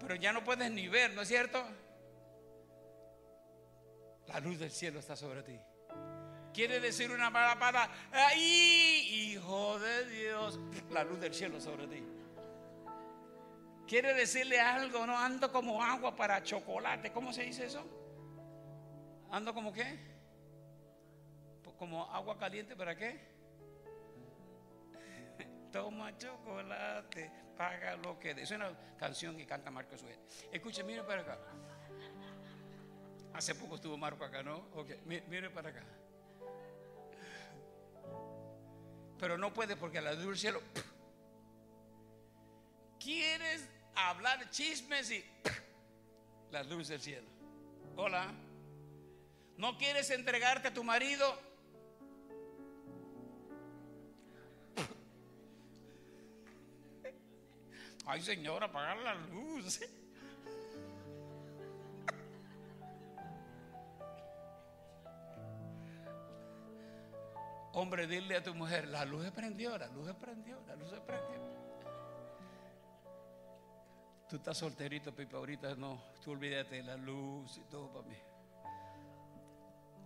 [0.00, 1.62] pero ya no puedes ni ver, ¿no es cierto?
[4.28, 5.58] La luz del cielo está sobre ti.
[6.52, 10.58] Quiere decir una palabra, ¡ay, hijo de Dios!
[10.90, 12.02] La luz del cielo sobre ti.
[13.86, 17.12] Quiere decirle algo, no ando como agua para chocolate.
[17.12, 17.84] ¿Cómo se dice eso?
[19.30, 19.98] ¿Ando como qué?
[21.78, 23.18] Como agua caliente para qué?
[25.72, 30.18] Toma chocolate, paga lo que Es una canción que canta Marco Suárez.
[30.52, 31.38] Escuche, mire para acá.
[33.34, 34.56] Hace poco estuvo Marco acá, ¿no?
[34.74, 35.82] Ok, mire para acá.
[39.20, 40.62] Pero no puede porque la luz del cielo.
[42.98, 45.22] ¿Quieres hablar chismes y
[46.50, 47.28] la luz del cielo?
[47.96, 48.33] Hola.
[49.59, 51.38] ¿No quieres entregarte a tu marido?
[58.06, 59.80] Ay, señora, apagar la luz.
[67.80, 70.90] Hombre, dile a tu mujer, la luz se prendió, la luz se prendió, la luz
[70.90, 71.40] se prendió.
[74.28, 78.16] Tú estás solterito, Pipa, ahorita no, tú olvídate de la luz y todo para mí.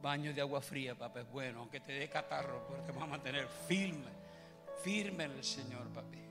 [0.01, 3.07] Baño de agua fría, papá, es bueno, aunque te dé catarro, pero te va a
[3.07, 4.13] mantener firme,
[4.85, 6.23] firme en el Señor, papi.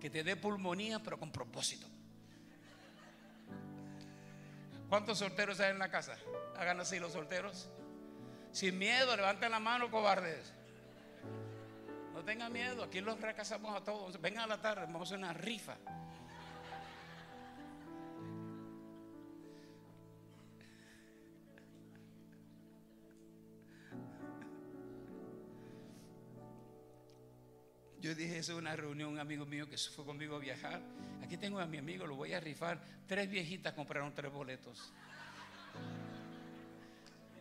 [0.00, 1.86] Que te dé pulmonía, pero con propósito.
[4.88, 6.16] ¿Cuántos solteros hay en la casa?
[6.56, 7.70] Hagan así los solteros.
[8.52, 10.52] Sin miedo, levanten la mano, cobardes.
[12.14, 14.20] No tengan miedo, aquí los recasamos a todos.
[14.20, 15.76] Vengan a la tarde, vamos a hacer una rifa.
[28.00, 30.80] Yo dije eso en una reunión, un amigo mío que fue conmigo a viajar.
[31.22, 32.80] Aquí tengo a mi amigo, lo voy a rifar.
[33.06, 34.92] Tres viejitas compraron tres boletos.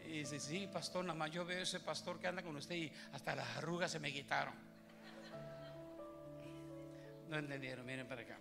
[0.07, 2.91] Y dice, sí, pastor, nada más yo veo ese pastor que anda con usted y
[3.11, 4.53] hasta las arrugas se me quitaron.
[7.27, 8.39] No entendieron, miren para acá.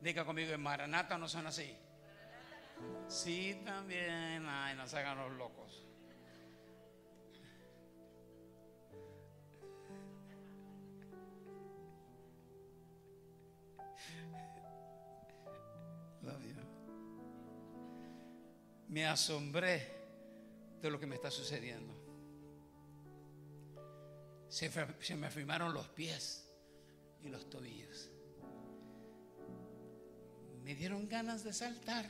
[0.00, 1.76] Diga conmigo, en Maranata no son así.
[3.08, 4.46] Sí, también.
[4.48, 5.86] Ay, no se hagan los locos.
[18.88, 20.01] Me asombré
[20.82, 21.94] de lo que me está sucediendo.
[24.48, 24.70] Se,
[25.00, 26.52] se me afirmaron los pies
[27.22, 28.10] y los tobillos.
[30.64, 32.06] Me dieron ganas de saltar.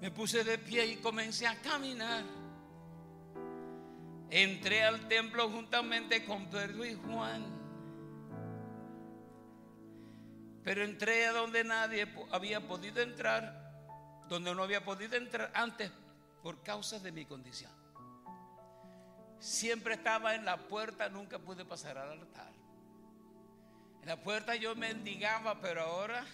[0.00, 2.24] Me puse de pie y comencé a caminar.
[4.28, 7.44] Entré al templo juntamente con Pedro y Juan.
[10.64, 13.61] Pero entré a donde nadie había podido entrar,
[14.32, 15.90] donde no había podido entrar antes
[16.42, 17.70] por causa de mi condición.
[19.38, 22.50] Siempre estaba en la puerta, nunca pude pasar al altar.
[24.00, 26.24] En la puerta yo mendigaba, pero ahora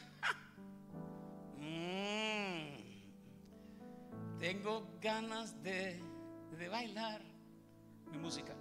[1.56, 2.68] mm,
[4.38, 6.00] tengo ganas de,
[6.56, 7.20] de bailar
[8.12, 8.54] mi música.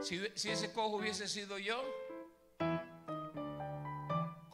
[0.00, 1.82] Si, si, ese cojo hubiese sido yo,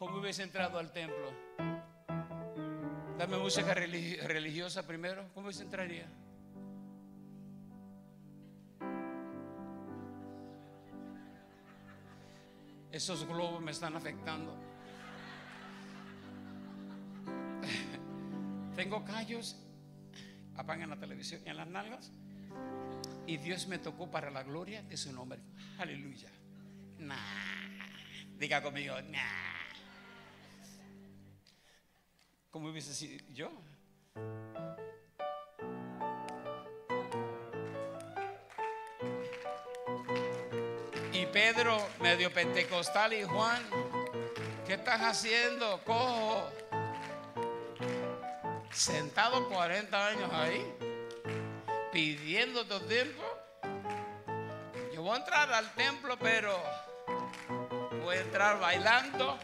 [0.05, 1.33] ¿cómo hubiese entrado al templo?
[3.17, 5.27] Dame música religiosa primero.
[5.33, 6.05] ¿Cómo se entraría?
[12.91, 14.55] Esos globos me están afectando.
[18.75, 19.57] Tengo callos,
[20.55, 22.11] apagan la televisión en las nalgas.
[23.25, 25.39] Y Dios me tocó para la gloria de su nombre.
[25.79, 26.29] Aleluya.
[28.37, 29.54] Diga conmigo, nah.
[32.55, 33.51] ¿Cómo hubiese sido yo?
[41.11, 43.61] Y Pedro, medio pentecostal, y Juan,
[44.65, 45.81] ¿qué estás haciendo?
[45.83, 46.49] Cojo.
[48.71, 50.65] Sentado 40 años ahí,
[51.91, 53.21] pidiendo todo tiempo.
[54.93, 56.57] Yo voy a entrar al templo, pero
[58.01, 59.37] voy a entrar bailando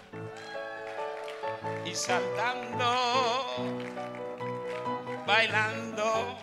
[1.85, 3.55] y saltando,
[5.25, 6.37] bailando,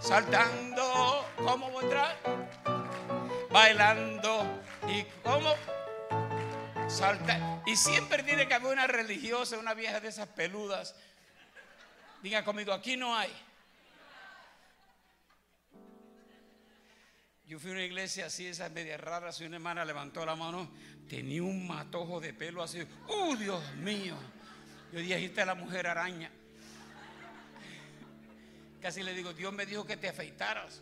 [0.00, 1.24] saltando.
[1.36, 2.16] ¿Cómo voy a entrar?
[3.50, 4.46] Bailando
[4.88, 5.54] y cómo
[6.88, 7.62] salta.
[7.66, 10.94] Y siempre tiene que haber una religiosa, una vieja de esas peludas.
[12.22, 13.32] Diga conmigo, aquí no hay.
[17.46, 20.68] Yo fui a una iglesia así, esas medias raras, y una hermana levantó la mano,
[21.08, 22.84] tenía un matojo de pelo así.
[23.08, 24.16] ¡Uh, Dios mío!
[24.92, 26.30] Yo dije, ahí está la mujer araña.
[28.82, 30.80] Casi le digo, Dios me dijo que te afeitaras.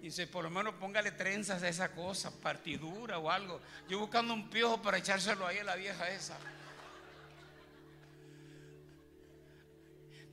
[0.00, 3.60] Y dice, por lo menos póngale trenzas a esa cosa, partidura o algo.
[3.88, 6.38] Yo buscando un piojo para echárselo ahí a la vieja esa.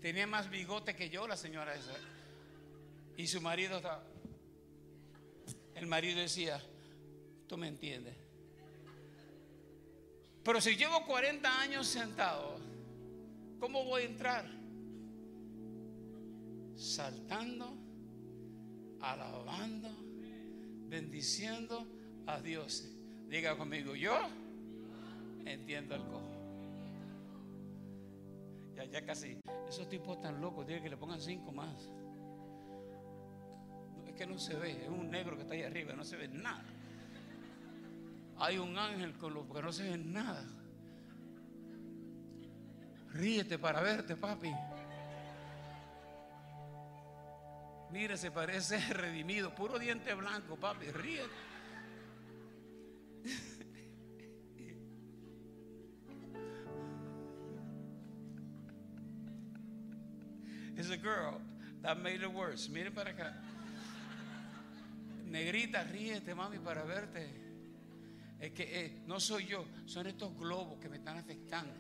[0.02, 1.94] Tenía más bigote que yo la señora esa.
[3.18, 4.11] Y su marido estaba...
[5.76, 6.62] El marido decía,
[7.48, 8.16] tú me entiendes.
[10.44, 12.58] Pero si llevo 40 años sentado,
[13.60, 14.46] ¿cómo voy a entrar?
[16.76, 17.78] Saltando,
[19.00, 19.90] alabando,
[20.88, 21.88] bendiciendo
[22.26, 22.90] a Dios.
[23.28, 24.18] Diga conmigo, yo
[25.46, 26.32] entiendo el cojo.
[28.76, 29.38] Ya, ya casi.
[29.70, 31.92] Esos tipos tan locos, tienen que le pongan cinco más
[34.16, 36.64] que no se ve, es un negro que está ahí arriba, no se ve nada.
[38.38, 40.46] Hay un ángel con lo que no se ve nada.
[43.14, 44.52] Ríete para verte, papi.
[47.92, 51.30] Mire, se parece redimido, puro diente blanco, papi, ríete.
[60.78, 61.40] It's a girl
[61.84, 62.68] that made it worse.
[62.68, 63.36] Mire para acá.
[65.32, 67.26] Negrita, ríete, mami, para verte.
[68.38, 71.74] Es que eh, no soy yo, son estos globos que me están afectando.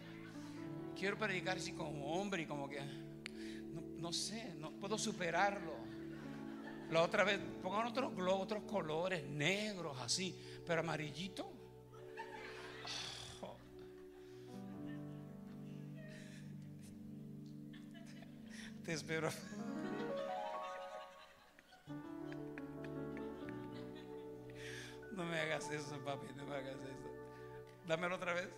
[0.98, 2.80] Quiero predicar así como hombre y como que
[3.98, 5.74] no, sé, no puedo superarlo.
[6.92, 10.34] La otra vez, pongan otros globos, otros colores, negros, así,
[10.66, 11.52] pero amarillito.
[18.86, 19.30] Te espero.
[25.22, 27.12] No me hagas eso, papi, no me hagas eso.
[27.88, 28.50] Dámelo otra vez.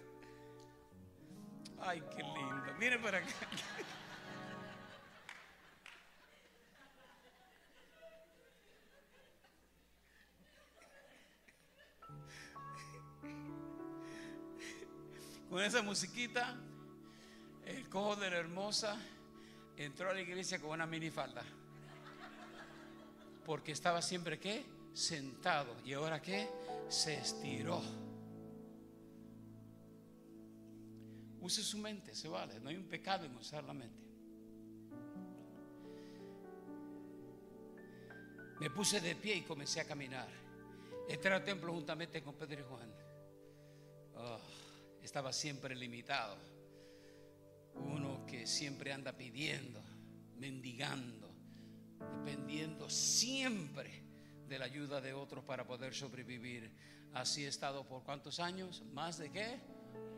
[1.82, 2.74] Ay, qué lindo.
[2.80, 3.28] Mire para acá.
[15.50, 16.56] Con esa musiquita,
[17.66, 18.98] el cojo de la hermosa
[19.76, 21.44] entró a la iglesia con una minifalda.
[23.46, 24.66] Porque estaba siempre, ¿qué?
[24.94, 25.76] Sentado.
[25.84, 26.48] Y ahora qué?
[26.88, 27.82] Se estiró.
[31.42, 32.60] Use su mente, se vale.
[32.60, 34.04] No hay un pecado en usar la mente.
[38.60, 40.30] Me puse de pie y comencé a caminar.
[41.10, 42.94] Entré al templo juntamente con Pedro y Juan.
[44.16, 44.40] Oh,
[45.02, 46.38] estaba siempre limitado.
[47.76, 49.84] Uno que siempre anda pidiendo,
[50.38, 51.30] mendigando,
[52.20, 54.04] dependiendo siempre
[54.48, 56.72] de la ayuda de otros para poder sobrevivir.
[57.14, 58.84] Así he estado por cuántos años?
[58.94, 59.60] Más de qué?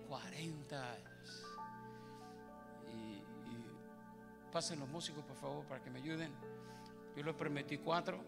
[0.08, 1.44] 40 años.
[2.94, 6.32] Y, pasen los músicos, por favor, para que me ayuden.
[7.16, 8.24] Yo les prometí cuatro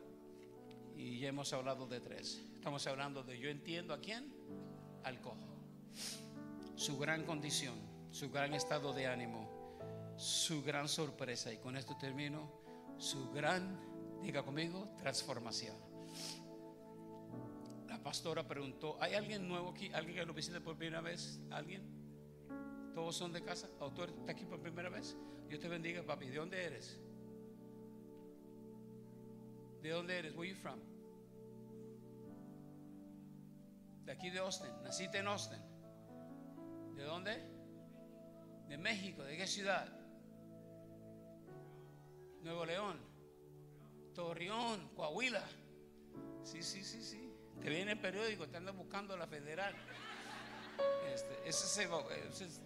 [0.96, 2.42] y ya hemos hablado de tres.
[2.56, 4.34] Estamos hablando de yo entiendo a quién,
[5.04, 5.48] al cojo.
[6.76, 7.76] Su gran condición,
[8.12, 11.54] su gran estado de ánimo, su gran sorpresa.
[11.54, 12.52] Y con esto termino,
[12.98, 13.80] su gran,
[14.22, 15.87] diga conmigo, transformación.
[18.08, 19.92] Pastora preguntó, ¿hay alguien nuevo aquí?
[19.94, 21.42] ¿Alguien que lo visite por primera vez?
[21.52, 21.84] ¿Alguien?
[22.96, 23.68] ¿Todos son de casa?
[23.82, 25.18] ¿Autor está aquí por primera vez?
[25.50, 26.28] Dios te bendiga, papi.
[26.28, 26.98] ¿De dónde eres?
[29.82, 30.34] ¿De dónde eres?
[30.38, 30.80] Where you from?
[34.06, 34.72] De aquí de Austin.
[34.86, 35.60] Naciste en Austin.
[36.96, 37.44] ¿De dónde?
[38.70, 39.22] De México.
[39.22, 39.86] ¿De qué ciudad?
[42.42, 42.98] Nuevo León.
[44.16, 45.44] Torreón, Coahuila.
[46.44, 47.27] Sí, sí, sí, sí.
[47.62, 49.76] Te viene el periódico, te andan buscando la federal.
[51.14, 51.36] Este,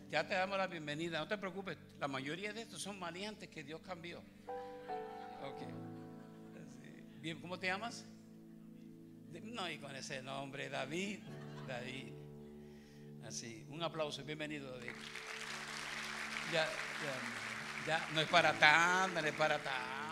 [0.09, 1.77] ya te damos la bienvenida, no te preocupes.
[1.99, 4.19] La mayoría de estos son maleantes que Dios cambió.
[5.43, 5.61] Ok.
[7.21, 8.05] Bien, ¿cómo te llamas?
[9.43, 11.19] No, y con ese nombre, David.
[11.67, 12.13] David.
[13.25, 14.91] Así, un aplauso, bienvenido, David.
[16.51, 20.11] Ya, ya, ya, no es para tanto, no es para tanto.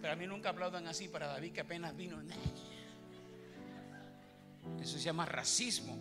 [0.00, 2.22] Pero a mí nunca aplaudan así para David que apenas vino.
[4.80, 5.96] Eso se llama racismo.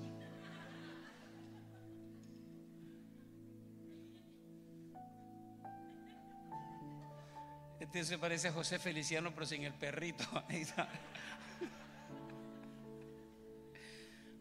[7.80, 10.24] Este se parece a José Feliciano, pero sin el perrito.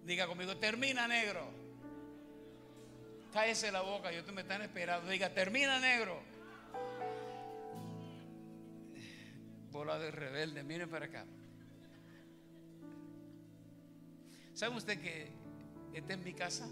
[0.05, 1.51] Diga conmigo, termina negro.
[3.33, 5.11] Cállese la boca, yo te me están esperando.
[5.11, 6.20] Diga, termina negro.
[9.70, 11.25] Bola de rebelde, miren para acá.
[14.55, 15.28] ¿Sabe usted que
[15.94, 16.68] esta es mi casa?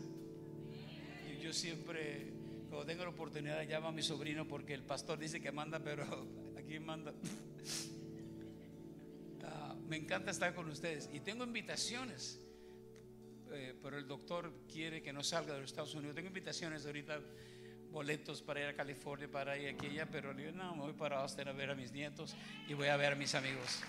[1.31, 2.33] Y yo siempre,
[2.69, 6.05] cuando tengo la oportunidad, llamo a mi sobrino porque el pastor dice que manda, pero
[6.79, 7.13] manda.
[9.43, 12.39] Ah, me encanta estar con ustedes y tengo invitaciones,
[13.51, 16.15] eh, pero el doctor quiere que no salga de los Estados Unidos.
[16.15, 17.19] Tengo invitaciones ahorita,
[17.91, 21.21] boletos para ir a California, para ir aquí allá, pero yo no, me voy para
[21.21, 22.37] Austin a ver a mis nietos
[22.69, 23.81] y voy a ver a mis amigos.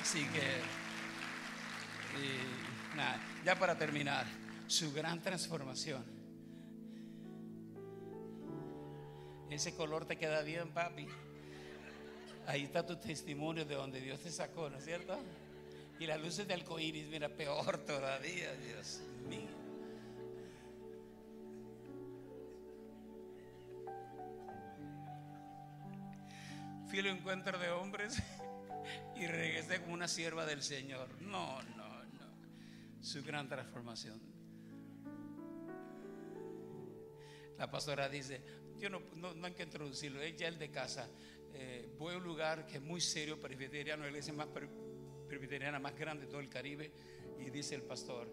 [0.00, 0.87] Así que,
[3.44, 4.26] ya para terminar,
[4.66, 6.04] su gran transformación.
[9.50, 11.06] Ese color te queda bien, papi.
[12.46, 15.18] Ahí está tu testimonio de donde Dios te sacó, ¿no es cierto?
[15.98, 19.48] Y las luces de arcoíris, mira, peor todavía, Dios mío.
[26.88, 28.22] Fui al encuentro de hombres
[29.16, 31.08] y regresé como una sierva del Señor.
[31.20, 31.87] No, no.
[33.08, 34.20] Su gran transformación.
[37.56, 38.42] La pastora dice,
[38.78, 41.08] yo no, no, hay que introducirlo, es ya el de casa.
[41.54, 44.48] Eh, voy a un lugar que es muy serio, presbiteriano, la iglesia más
[45.26, 46.92] presbiteriana más grande de todo el Caribe,
[47.38, 48.28] y dice el pastor,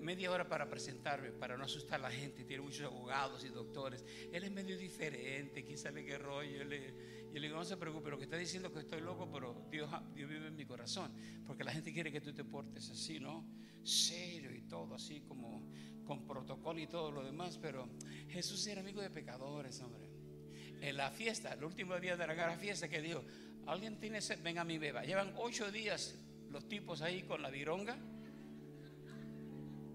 [0.00, 4.04] media hora para presentarme, para no asustar a la gente, tiene muchos abogados y doctores,
[4.32, 6.86] él es medio diferente, quién sabe qué rollo, yo le,
[7.32, 9.66] yo le digo, no se preocupe, lo que está diciendo es que estoy loco, pero
[9.70, 11.12] Dios, Dios vive en mi corazón,
[11.46, 13.46] porque la gente quiere que tú te portes así, ¿no?
[13.82, 15.68] Serio y todo, así como
[16.04, 17.88] con protocolo y todo lo demás, pero
[18.28, 20.12] Jesús era amigo de pecadores, hombre
[20.82, 23.24] en la fiesta, el último día de la gran fiesta, que dijo,
[23.66, 25.04] alguien tiene sed, venga mi beba.
[25.04, 26.16] Llevan ocho días
[26.50, 27.96] los tipos ahí con la vironga.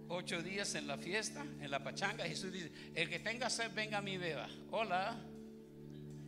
[0.09, 2.25] Ocho días en la fiesta, en la pachanga.
[2.25, 4.47] Jesús dice, el que tenga sed, venga a mi beba.
[4.71, 5.17] Hola.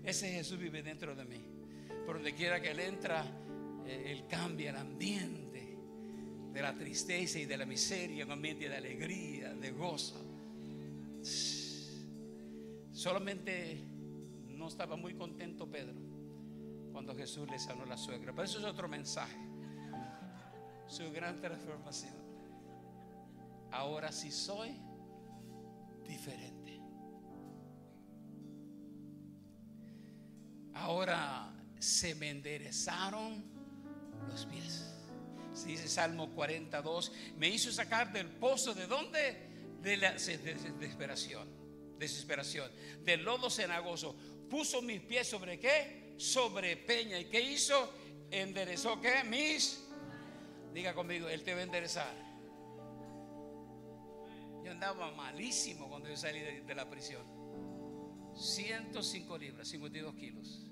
[0.04, 1.42] Ese Jesús vive dentro de mí.
[2.06, 3.24] Por donde quiera que él entra,
[3.86, 5.78] eh, él cambia el ambiente
[6.52, 10.26] de la tristeza y de la miseria, un ambiente de alegría, de gozo.
[12.92, 13.82] Solamente
[14.48, 15.96] no estaba muy contento Pedro
[16.92, 18.34] cuando Jesús le sanó la suegra.
[18.34, 19.38] Pero eso es otro mensaje.
[20.88, 22.29] Su gran transformación.
[23.72, 24.80] Ahora sí soy
[26.04, 26.80] diferente.
[30.74, 33.44] Ahora se me enderezaron
[34.28, 34.86] los pies.
[35.66, 39.50] dice Salmo 42, me hizo sacar del pozo de dónde?
[39.82, 41.48] De la desesperación,
[41.98, 42.72] desesperación,
[43.04, 44.16] del lodo cenagoso.
[44.50, 46.16] Puso mis pies sobre qué?
[46.18, 47.20] Sobre peña.
[47.20, 47.94] ¿Y qué hizo?
[48.32, 49.24] Enderezó qué?
[49.24, 49.86] Mis.
[50.74, 52.29] Diga conmigo, Él te va a enderezar.
[54.64, 57.24] Yo andaba malísimo cuando yo salí de la prisión.
[58.36, 60.66] 105 libras, 52 kilos.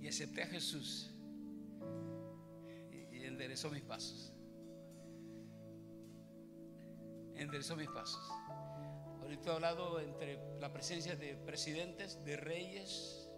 [0.00, 1.14] Y acepté a Jesús
[3.34, 4.32] enderezó mis pasos.
[7.34, 8.22] Enderezó mis pasos.
[9.20, 13.28] Ahorita he hablado entre la presencia de presidentes, de reyes,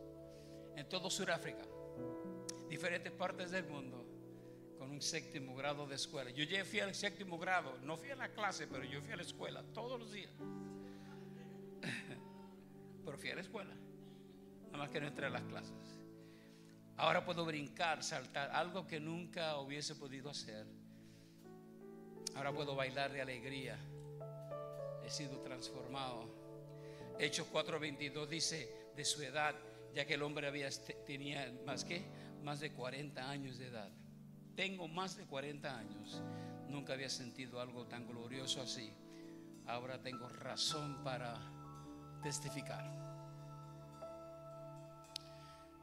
[0.76, 1.64] en todo Sudáfrica,
[2.68, 4.06] diferentes partes del mundo,
[4.78, 6.30] con un séptimo grado de escuela.
[6.30, 9.16] Yo ya fui al séptimo grado, no fui a la clase, pero yo fui a
[9.16, 10.30] la escuela todos los días.
[13.04, 13.74] pero fui a la escuela,
[14.66, 15.74] nada más que no entré a las clases.
[16.98, 20.66] Ahora puedo brincar, saltar, algo que nunca hubiese podido hacer.
[22.34, 23.78] Ahora puedo bailar de alegría.
[25.04, 26.28] He sido transformado.
[27.18, 29.54] Hechos 4:22 dice de su edad,
[29.94, 30.68] ya que el hombre había,
[31.06, 32.04] tenía más que
[32.42, 33.90] más de 40 años de edad.
[34.56, 36.22] Tengo más de 40 años.
[36.68, 38.90] Nunca había sentido algo tan glorioso así.
[39.66, 41.34] Ahora tengo razón para
[42.22, 43.06] testificar.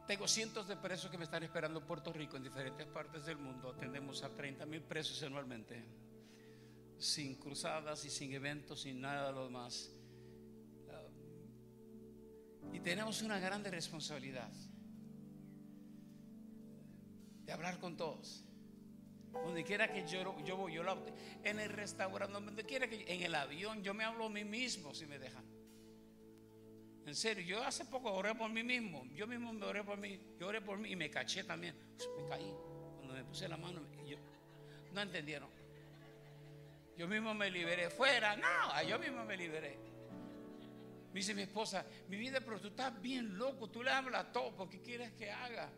[0.07, 3.37] Tengo cientos de presos que me están esperando en Puerto Rico, en diferentes partes del
[3.37, 3.69] mundo.
[3.69, 5.81] Atendemos a 30 mil presos anualmente,
[6.97, 9.91] sin cruzadas y sin eventos, sin nada de lo demás.
[12.71, 14.51] y tenemos una grande responsabilidad
[17.45, 18.43] de hablar con todos.
[19.33, 20.83] Donde quiera que yo, yo voy, yo
[21.43, 24.93] en el restaurante, donde quiera que en el avión, yo me hablo a mí mismo
[24.93, 25.43] si me dejan.
[27.05, 29.05] En serio, yo hace poco oré por mí mismo.
[29.13, 30.19] Yo mismo me oré por mí.
[30.39, 31.75] Yo oré por mí y me caché también.
[32.17, 32.53] me caí.
[32.97, 33.81] Cuando me puse la mano,
[34.93, 35.49] no entendieron.
[36.95, 37.89] Yo mismo me liberé.
[37.89, 39.77] Fuera, no, yo mismo me liberé.
[41.11, 43.69] Me dice mi esposa, mi vida, pero tú estás bien loco.
[43.69, 44.55] Tú le hablas todo.
[44.55, 45.69] ¿Por qué quieres que haga?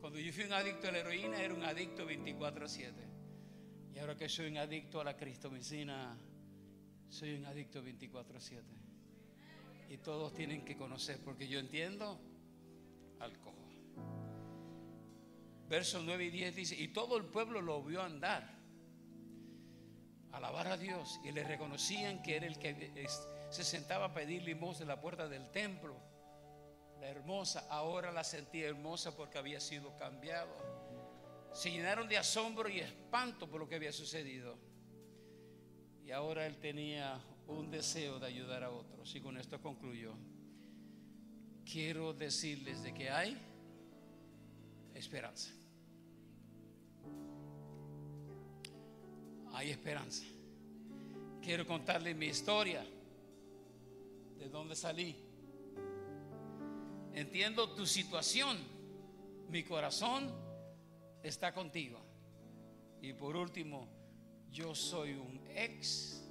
[0.00, 2.92] Cuando yo fui un adicto a la heroína, era un adicto 24-7.
[3.94, 6.16] Y ahora que soy un adicto a la cristomicina,
[7.08, 8.62] soy un adicto 24-7
[9.88, 12.20] y todos tienen que conocer, porque yo entiendo
[13.20, 13.56] al cojo.
[15.68, 18.54] Versos 9 y 10 dice, y todo el pueblo lo vio andar,
[20.32, 23.08] alabar a Dios, y le reconocían que era el que
[23.50, 25.96] se sentaba a pedir limosna en la puerta del templo.
[27.00, 30.54] La hermosa, ahora la sentía hermosa porque había sido cambiado.
[31.52, 34.56] Se llenaron de asombro y espanto por lo que había sucedido.
[36.04, 39.14] Y ahora él tenía un deseo de ayudar a otros.
[39.14, 40.14] Y con esto concluyo.
[41.64, 43.36] Quiero decirles de que hay
[44.94, 45.50] esperanza.
[49.52, 50.24] Hay esperanza.
[51.42, 52.84] Quiero contarles mi historia,
[54.38, 55.25] de dónde salí.
[57.16, 58.56] Entiendo tu situación.
[59.48, 60.32] Mi corazón
[61.24, 62.00] está contigo.
[63.02, 63.88] Y por último,
[64.52, 66.22] yo soy un ex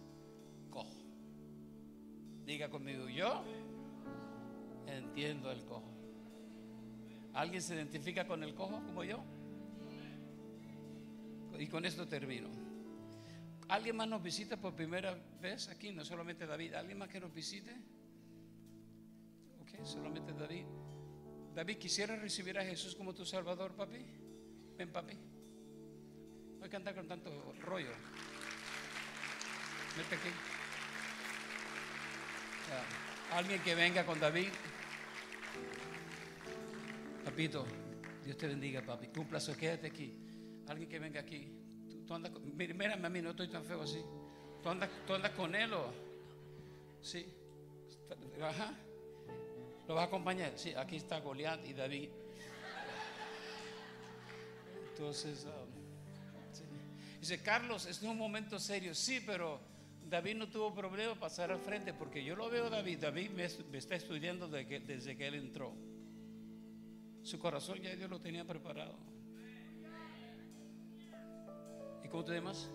[2.45, 3.43] Diga conmigo, yo
[4.85, 5.91] entiendo el cojo.
[7.33, 9.23] ¿Alguien se identifica con el cojo como yo?
[11.57, 12.49] Y con esto termino.
[13.67, 15.91] ¿Alguien más nos visita por primera vez aquí?
[15.91, 16.75] No solamente David.
[16.75, 17.75] ¿Alguien más que nos visite?
[19.83, 20.65] Solamente David.
[21.53, 24.05] David, ¿quisiera recibir a Jesús como tu Salvador, papi?
[24.77, 25.17] Ven, papi.
[26.59, 27.91] Voy a cantar con tanto rollo.
[29.97, 30.29] Vete aquí.
[33.31, 34.49] Alguien que venga con David.
[37.23, 37.65] Papito,
[38.23, 39.07] Dios te bendiga, papi.
[39.07, 40.19] Cumpla quédate aquí.
[40.67, 41.51] Alguien que venga aquí.
[42.05, 44.03] Tú, andas mírame a mí, no estoy tan feo así.
[44.61, 45.93] Tú andas, tú andas con él o.
[47.01, 47.25] Sí.
[48.41, 48.73] Ajá.
[49.87, 50.53] ¿Lo vas a acompañar?
[50.55, 52.09] Sí, aquí está Goliat y David.
[54.89, 58.95] Entonces, um, dice Carlos, es un momento serio.
[58.95, 59.59] Sí, pero
[60.09, 62.99] David no tuvo problema pasar al frente porque yo lo veo David.
[62.99, 65.75] David me, está estudiando desde que, él entró.
[67.21, 68.97] Su corazón ya Dios lo tenía preparado.
[72.03, 72.71] ¿Y cómo te llamas?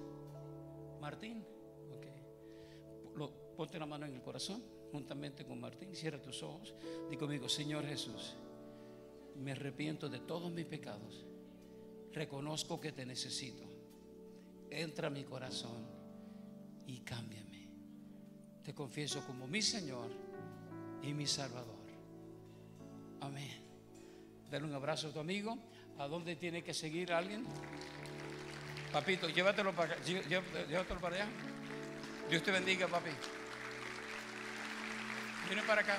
[1.01, 1.45] Martín.
[1.93, 3.27] Ok.
[3.57, 5.95] ponte la mano en el corazón juntamente con Martín.
[5.95, 6.75] Cierra tus ojos.
[7.11, 8.35] Di conmigo, Señor Jesús,
[9.37, 11.25] me arrepiento de todos mis pecados.
[12.13, 13.65] Reconozco que te necesito.
[14.71, 15.87] Entra a mi corazón
[16.87, 17.69] y cámbiame.
[18.63, 20.11] te confieso como mi Señor
[21.03, 21.81] y mi Salvador.
[23.21, 23.63] Amén.
[24.51, 25.57] Dale un abrazo a tu amigo.
[25.99, 27.45] ¿A dónde tiene que seguir alguien?
[28.93, 31.29] Papito, llévatelo para, llévatelo para allá.
[32.29, 33.11] Dios te bendiga, papi.
[35.51, 35.99] Viene para acá.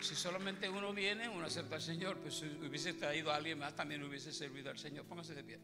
[0.00, 3.76] Si solamente uno viene, uno acepta al Señor, pues si hubiese traído a alguien más,
[3.76, 5.04] también hubiese servido al Señor.
[5.04, 5.60] Póngase de pie.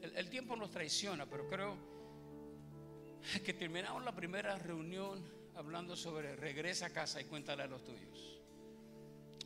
[0.00, 1.76] El, el tiempo nos traiciona, pero creo
[3.44, 5.22] que terminamos la primera reunión
[5.54, 8.40] hablando sobre regresa a casa y cuéntale a los tuyos.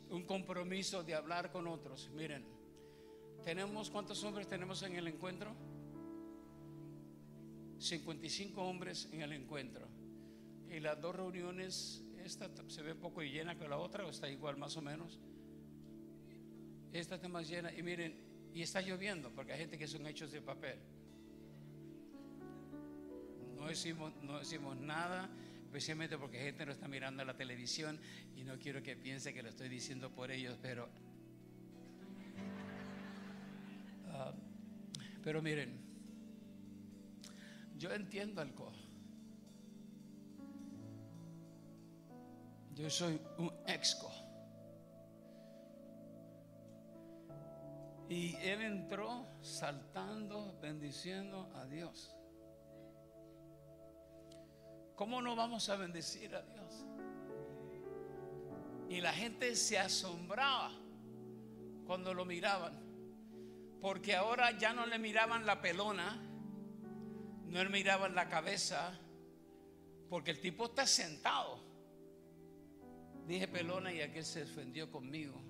[0.09, 2.09] Un compromiso de hablar con otros.
[2.13, 2.45] Miren,
[3.43, 5.53] tenemos, ¿cuántos hombres tenemos en el encuentro?
[7.79, 9.87] 55 hombres en el encuentro.
[10.69, 14.29] Y las dos reuniones, esta se ve poco y llena que la otra, o está
[14.29, 15.19] igual más o menos.
[16.91, 17.73] Esta está más llena.
[17.73, 18.15] Y miren,
[18.53, 20.79] y está lloviendo, porque hay gente que son hechos de papel.
[23.55, 25.29] No decimos, no decimos nada,
[25.63, 27.99] especialmente porque gente no está mirando la televisión
[28.35, 30.89] y no quiero que piense que lo estoy diciendo por ellos, pero...
[34.07, 34.33] Ah,
[35.23, 35.86] pero miren,
[37.77, 38.75] yo entiendo al cojo.
[42.73, 44.11] Yo soy un exco.
[48.09, 52.15] Y él entró saltando, bendiciendo a Dios.
[54.95, 56.85] ¿Cómo no vamos a bendecir a Dios?
[58.89, 60.71] Y la gente se asombraba
[61.85, 62.79] cuando lo miraban,
[63.81, 66.26] porque ahora ya no le miraban la pelona,
[67.47, 68.97] no le miraban la cabeza,
[70.09, 71.59] porque el tipo está sentado.
[73.25, 75.41] Dije pelona y aquel se ofendió conmigo.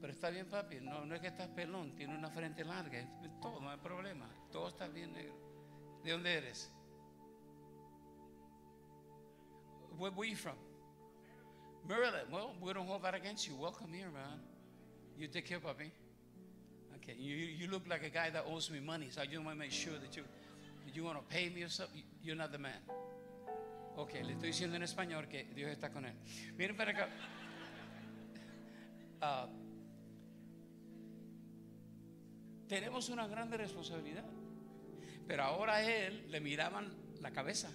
[0.00, 0.80] Pero está bien, papi.
[0.80, 3.08] No, no es que estás pelón, tiene una frente larga.
[3.40, 4.28] Todo, no hay problema.
[4.52, 5.34] Todo está bien negro.
[6.04, 6.70] ¿De dónde eres?
[9.96, 10.56] Where were you from?
[11.88, 12.30] Maryland.
[12.30, 13.56] Well, we don't hold that against you.
[13.56, 14.40] Welcome here, man.
[15.16, 15.92] You take care, puppy.
[17.04, 17.16] Okay.
[17.18, 19.60] You, you look like a guy that owes me money, so I just want to
[19.60, 20.22] make sure that you,
[20.94, 22.02] you want to pay me or something.
[22.22, 22.80] You're not the man.
[23.96, 26.14] Ok, le estoy diciendo en español que Dios está con él.
[26.56, 27.08] Miren para acá.
[29.22, 29.46] Uh,
[32.66, 34.24] tenemos una grande responsabilidad.
[35.26, 36.90] Pero ahora a él le miraban
[37.20, 37.70] la cabeza.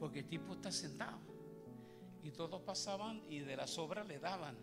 [0.00, 1.18] Porque el tipo está sentado.
[2.22, 4.56] Y todos pasaban y de las obras le daban.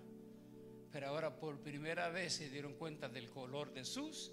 [0.95, 4.31] Pero ahora por primera vez se dieron cuenta del color de sus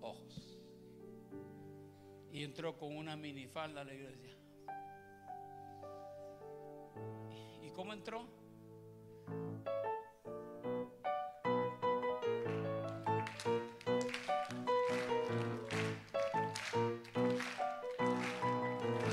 [0.00, 0.58] ojos.
[2.32, 4.34] Y entró con una minifalda a la iglesia.
[7.62, 8.26] ¿Y cómo entró?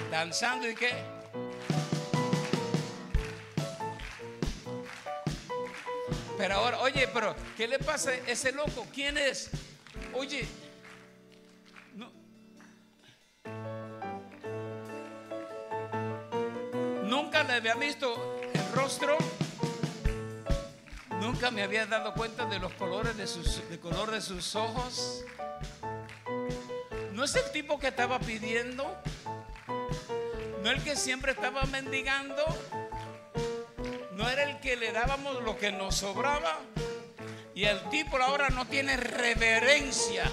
[0.09, 1.16] Danzando y qué?
[6.37, 8.85] Pero ahora, oye, pero ¿qué le pasa a ese loco?
[8.93, 9.49] ¿Quién es?
[10.13, 10.47] Oye,
[11.95, 12.11] no.
[17.03, 19.17] Nunca le había visto el rostro.
[21.19, 25.23] Nunca me había dado cuenta de los colores de sus, de color de sus ojos.
[27.13, 28.95] No es el tipo que estaba pidiendo.
[30.61, 32.43] No el que siempre estaba mendigando.
[34.29, 36.59] Era el que le dábamos lo que nos sobraba.
[37.55, 40.25] Y el tipo ahora no tiene reverencia.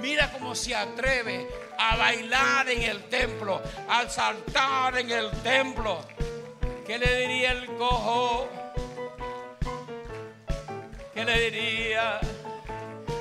[0.00, 6.00] Mira cómo se atreve a bailar en el templo, a saltar en el templo.
[6.86, 8.48] ¿Qué le diría el cojo?
[11.14, 12.20] ¿Qué le diría?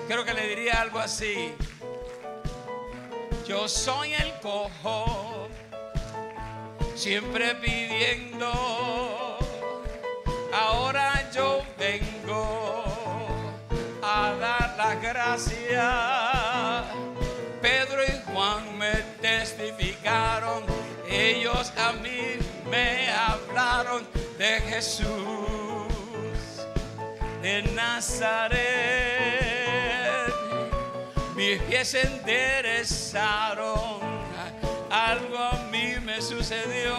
[0.08, 1.54] Creo que le diría algo así.
[3.48, 5.48] Yo soy el cojo,
[6.96, 9.17] siempre pidiendo
[21.78, 22.38] a mí
[22.70, 25.08] me hablaron de Jesús
[27.42, 28.58] de Nazaret.
[31.36, 34.00] Mis pies se enderezaron,
[34.92, 36.96] algo a mí me sucedió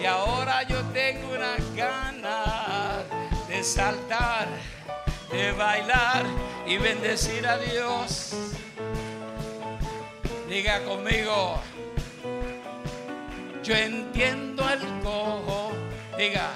[0.00, 3.04] y ahora yo tengo una gana
[3.48, 4.48] de saltar,
[5.30, 6.24] de bailar
[6.66, 8.34] y bendecir a Dios.
[10.48, 11.60] Diga conmigo,
[13.62, 15.70] yo entiendo al cojo,
[16.18, 16.50] diga,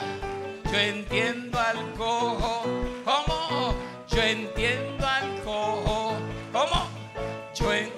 [0.72, 2.64] yo entiendo al cojo,
[3.04, 3.74] ¿cómo?
[4.09, 6.16] Yo entiendo al cojo,
[6.52, 6.88] ¿cómo?
[7.54, 7.92] Yo en...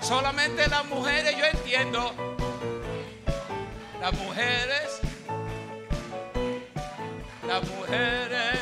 [0.00, 2.14] solamente las mujeres yo entiendo.
[4.00, 5.00] Las mujeres,
[7.46, 8.58] las mujeres.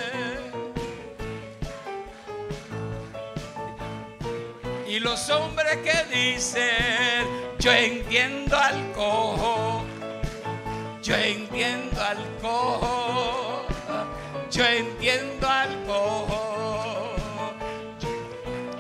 [4.89, 9.85] Y los hombres que dicen, yo entiendo al cojo,
[11.03, 13.67] yo entiendo al cojo,
[14.51, 17.15] yo entiendo al cojo.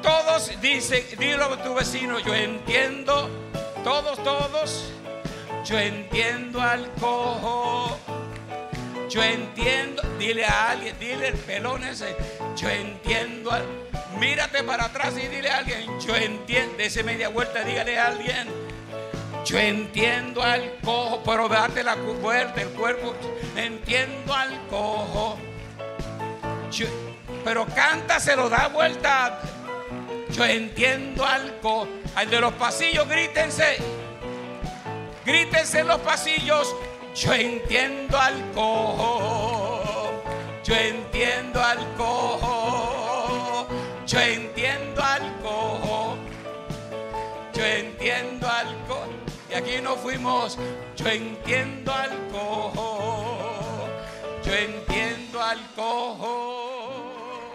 [0.02, 3.28] Todos dicen, dilo a tu vecino, yo entiendo,
[3.82, 4.92] todos, todos,
[5.64, 7.98] yo entiendo al cojo.
[9.08, 12.14] Yo entiendo, dile a alguien, dile el pelón ese,
[12.54, 13.64] yo entiendo al
[14.18, 18.48] Mírate para atrás y dile a alguien, yo entiendo, ese media vuelta, dígale a alguien,
[19.48, 23.14] yo entiendo al cojo, pero date la vuelta, el cuerpo,
[23.56, 25.38] entiendo al cojo.
[27.42, 29.40] pero canta, se lo da vuelta.
[30.32, 31.88] Yo entiendo al cojo.
[32.14, 33.78] Al de los pasillos, grítense.
[35.24, 36.76] Grítense en los pasillos.
[37.14, 40.22] Yo entiendo al cojo.
[40.62, 43.66] Yo entiendo al cojo.
[44.06, 46.18] Yo entiendo al cojo.
[47.54, 48.37] Yo entiendo.
[49.68, 50.56] Aquí nos fuimos.
[50.96, 53.86] Yo entiendo al cojo.
[54.42, 57.52] Yo entiendo al cojo.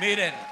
[0.00, 0.47] Miren.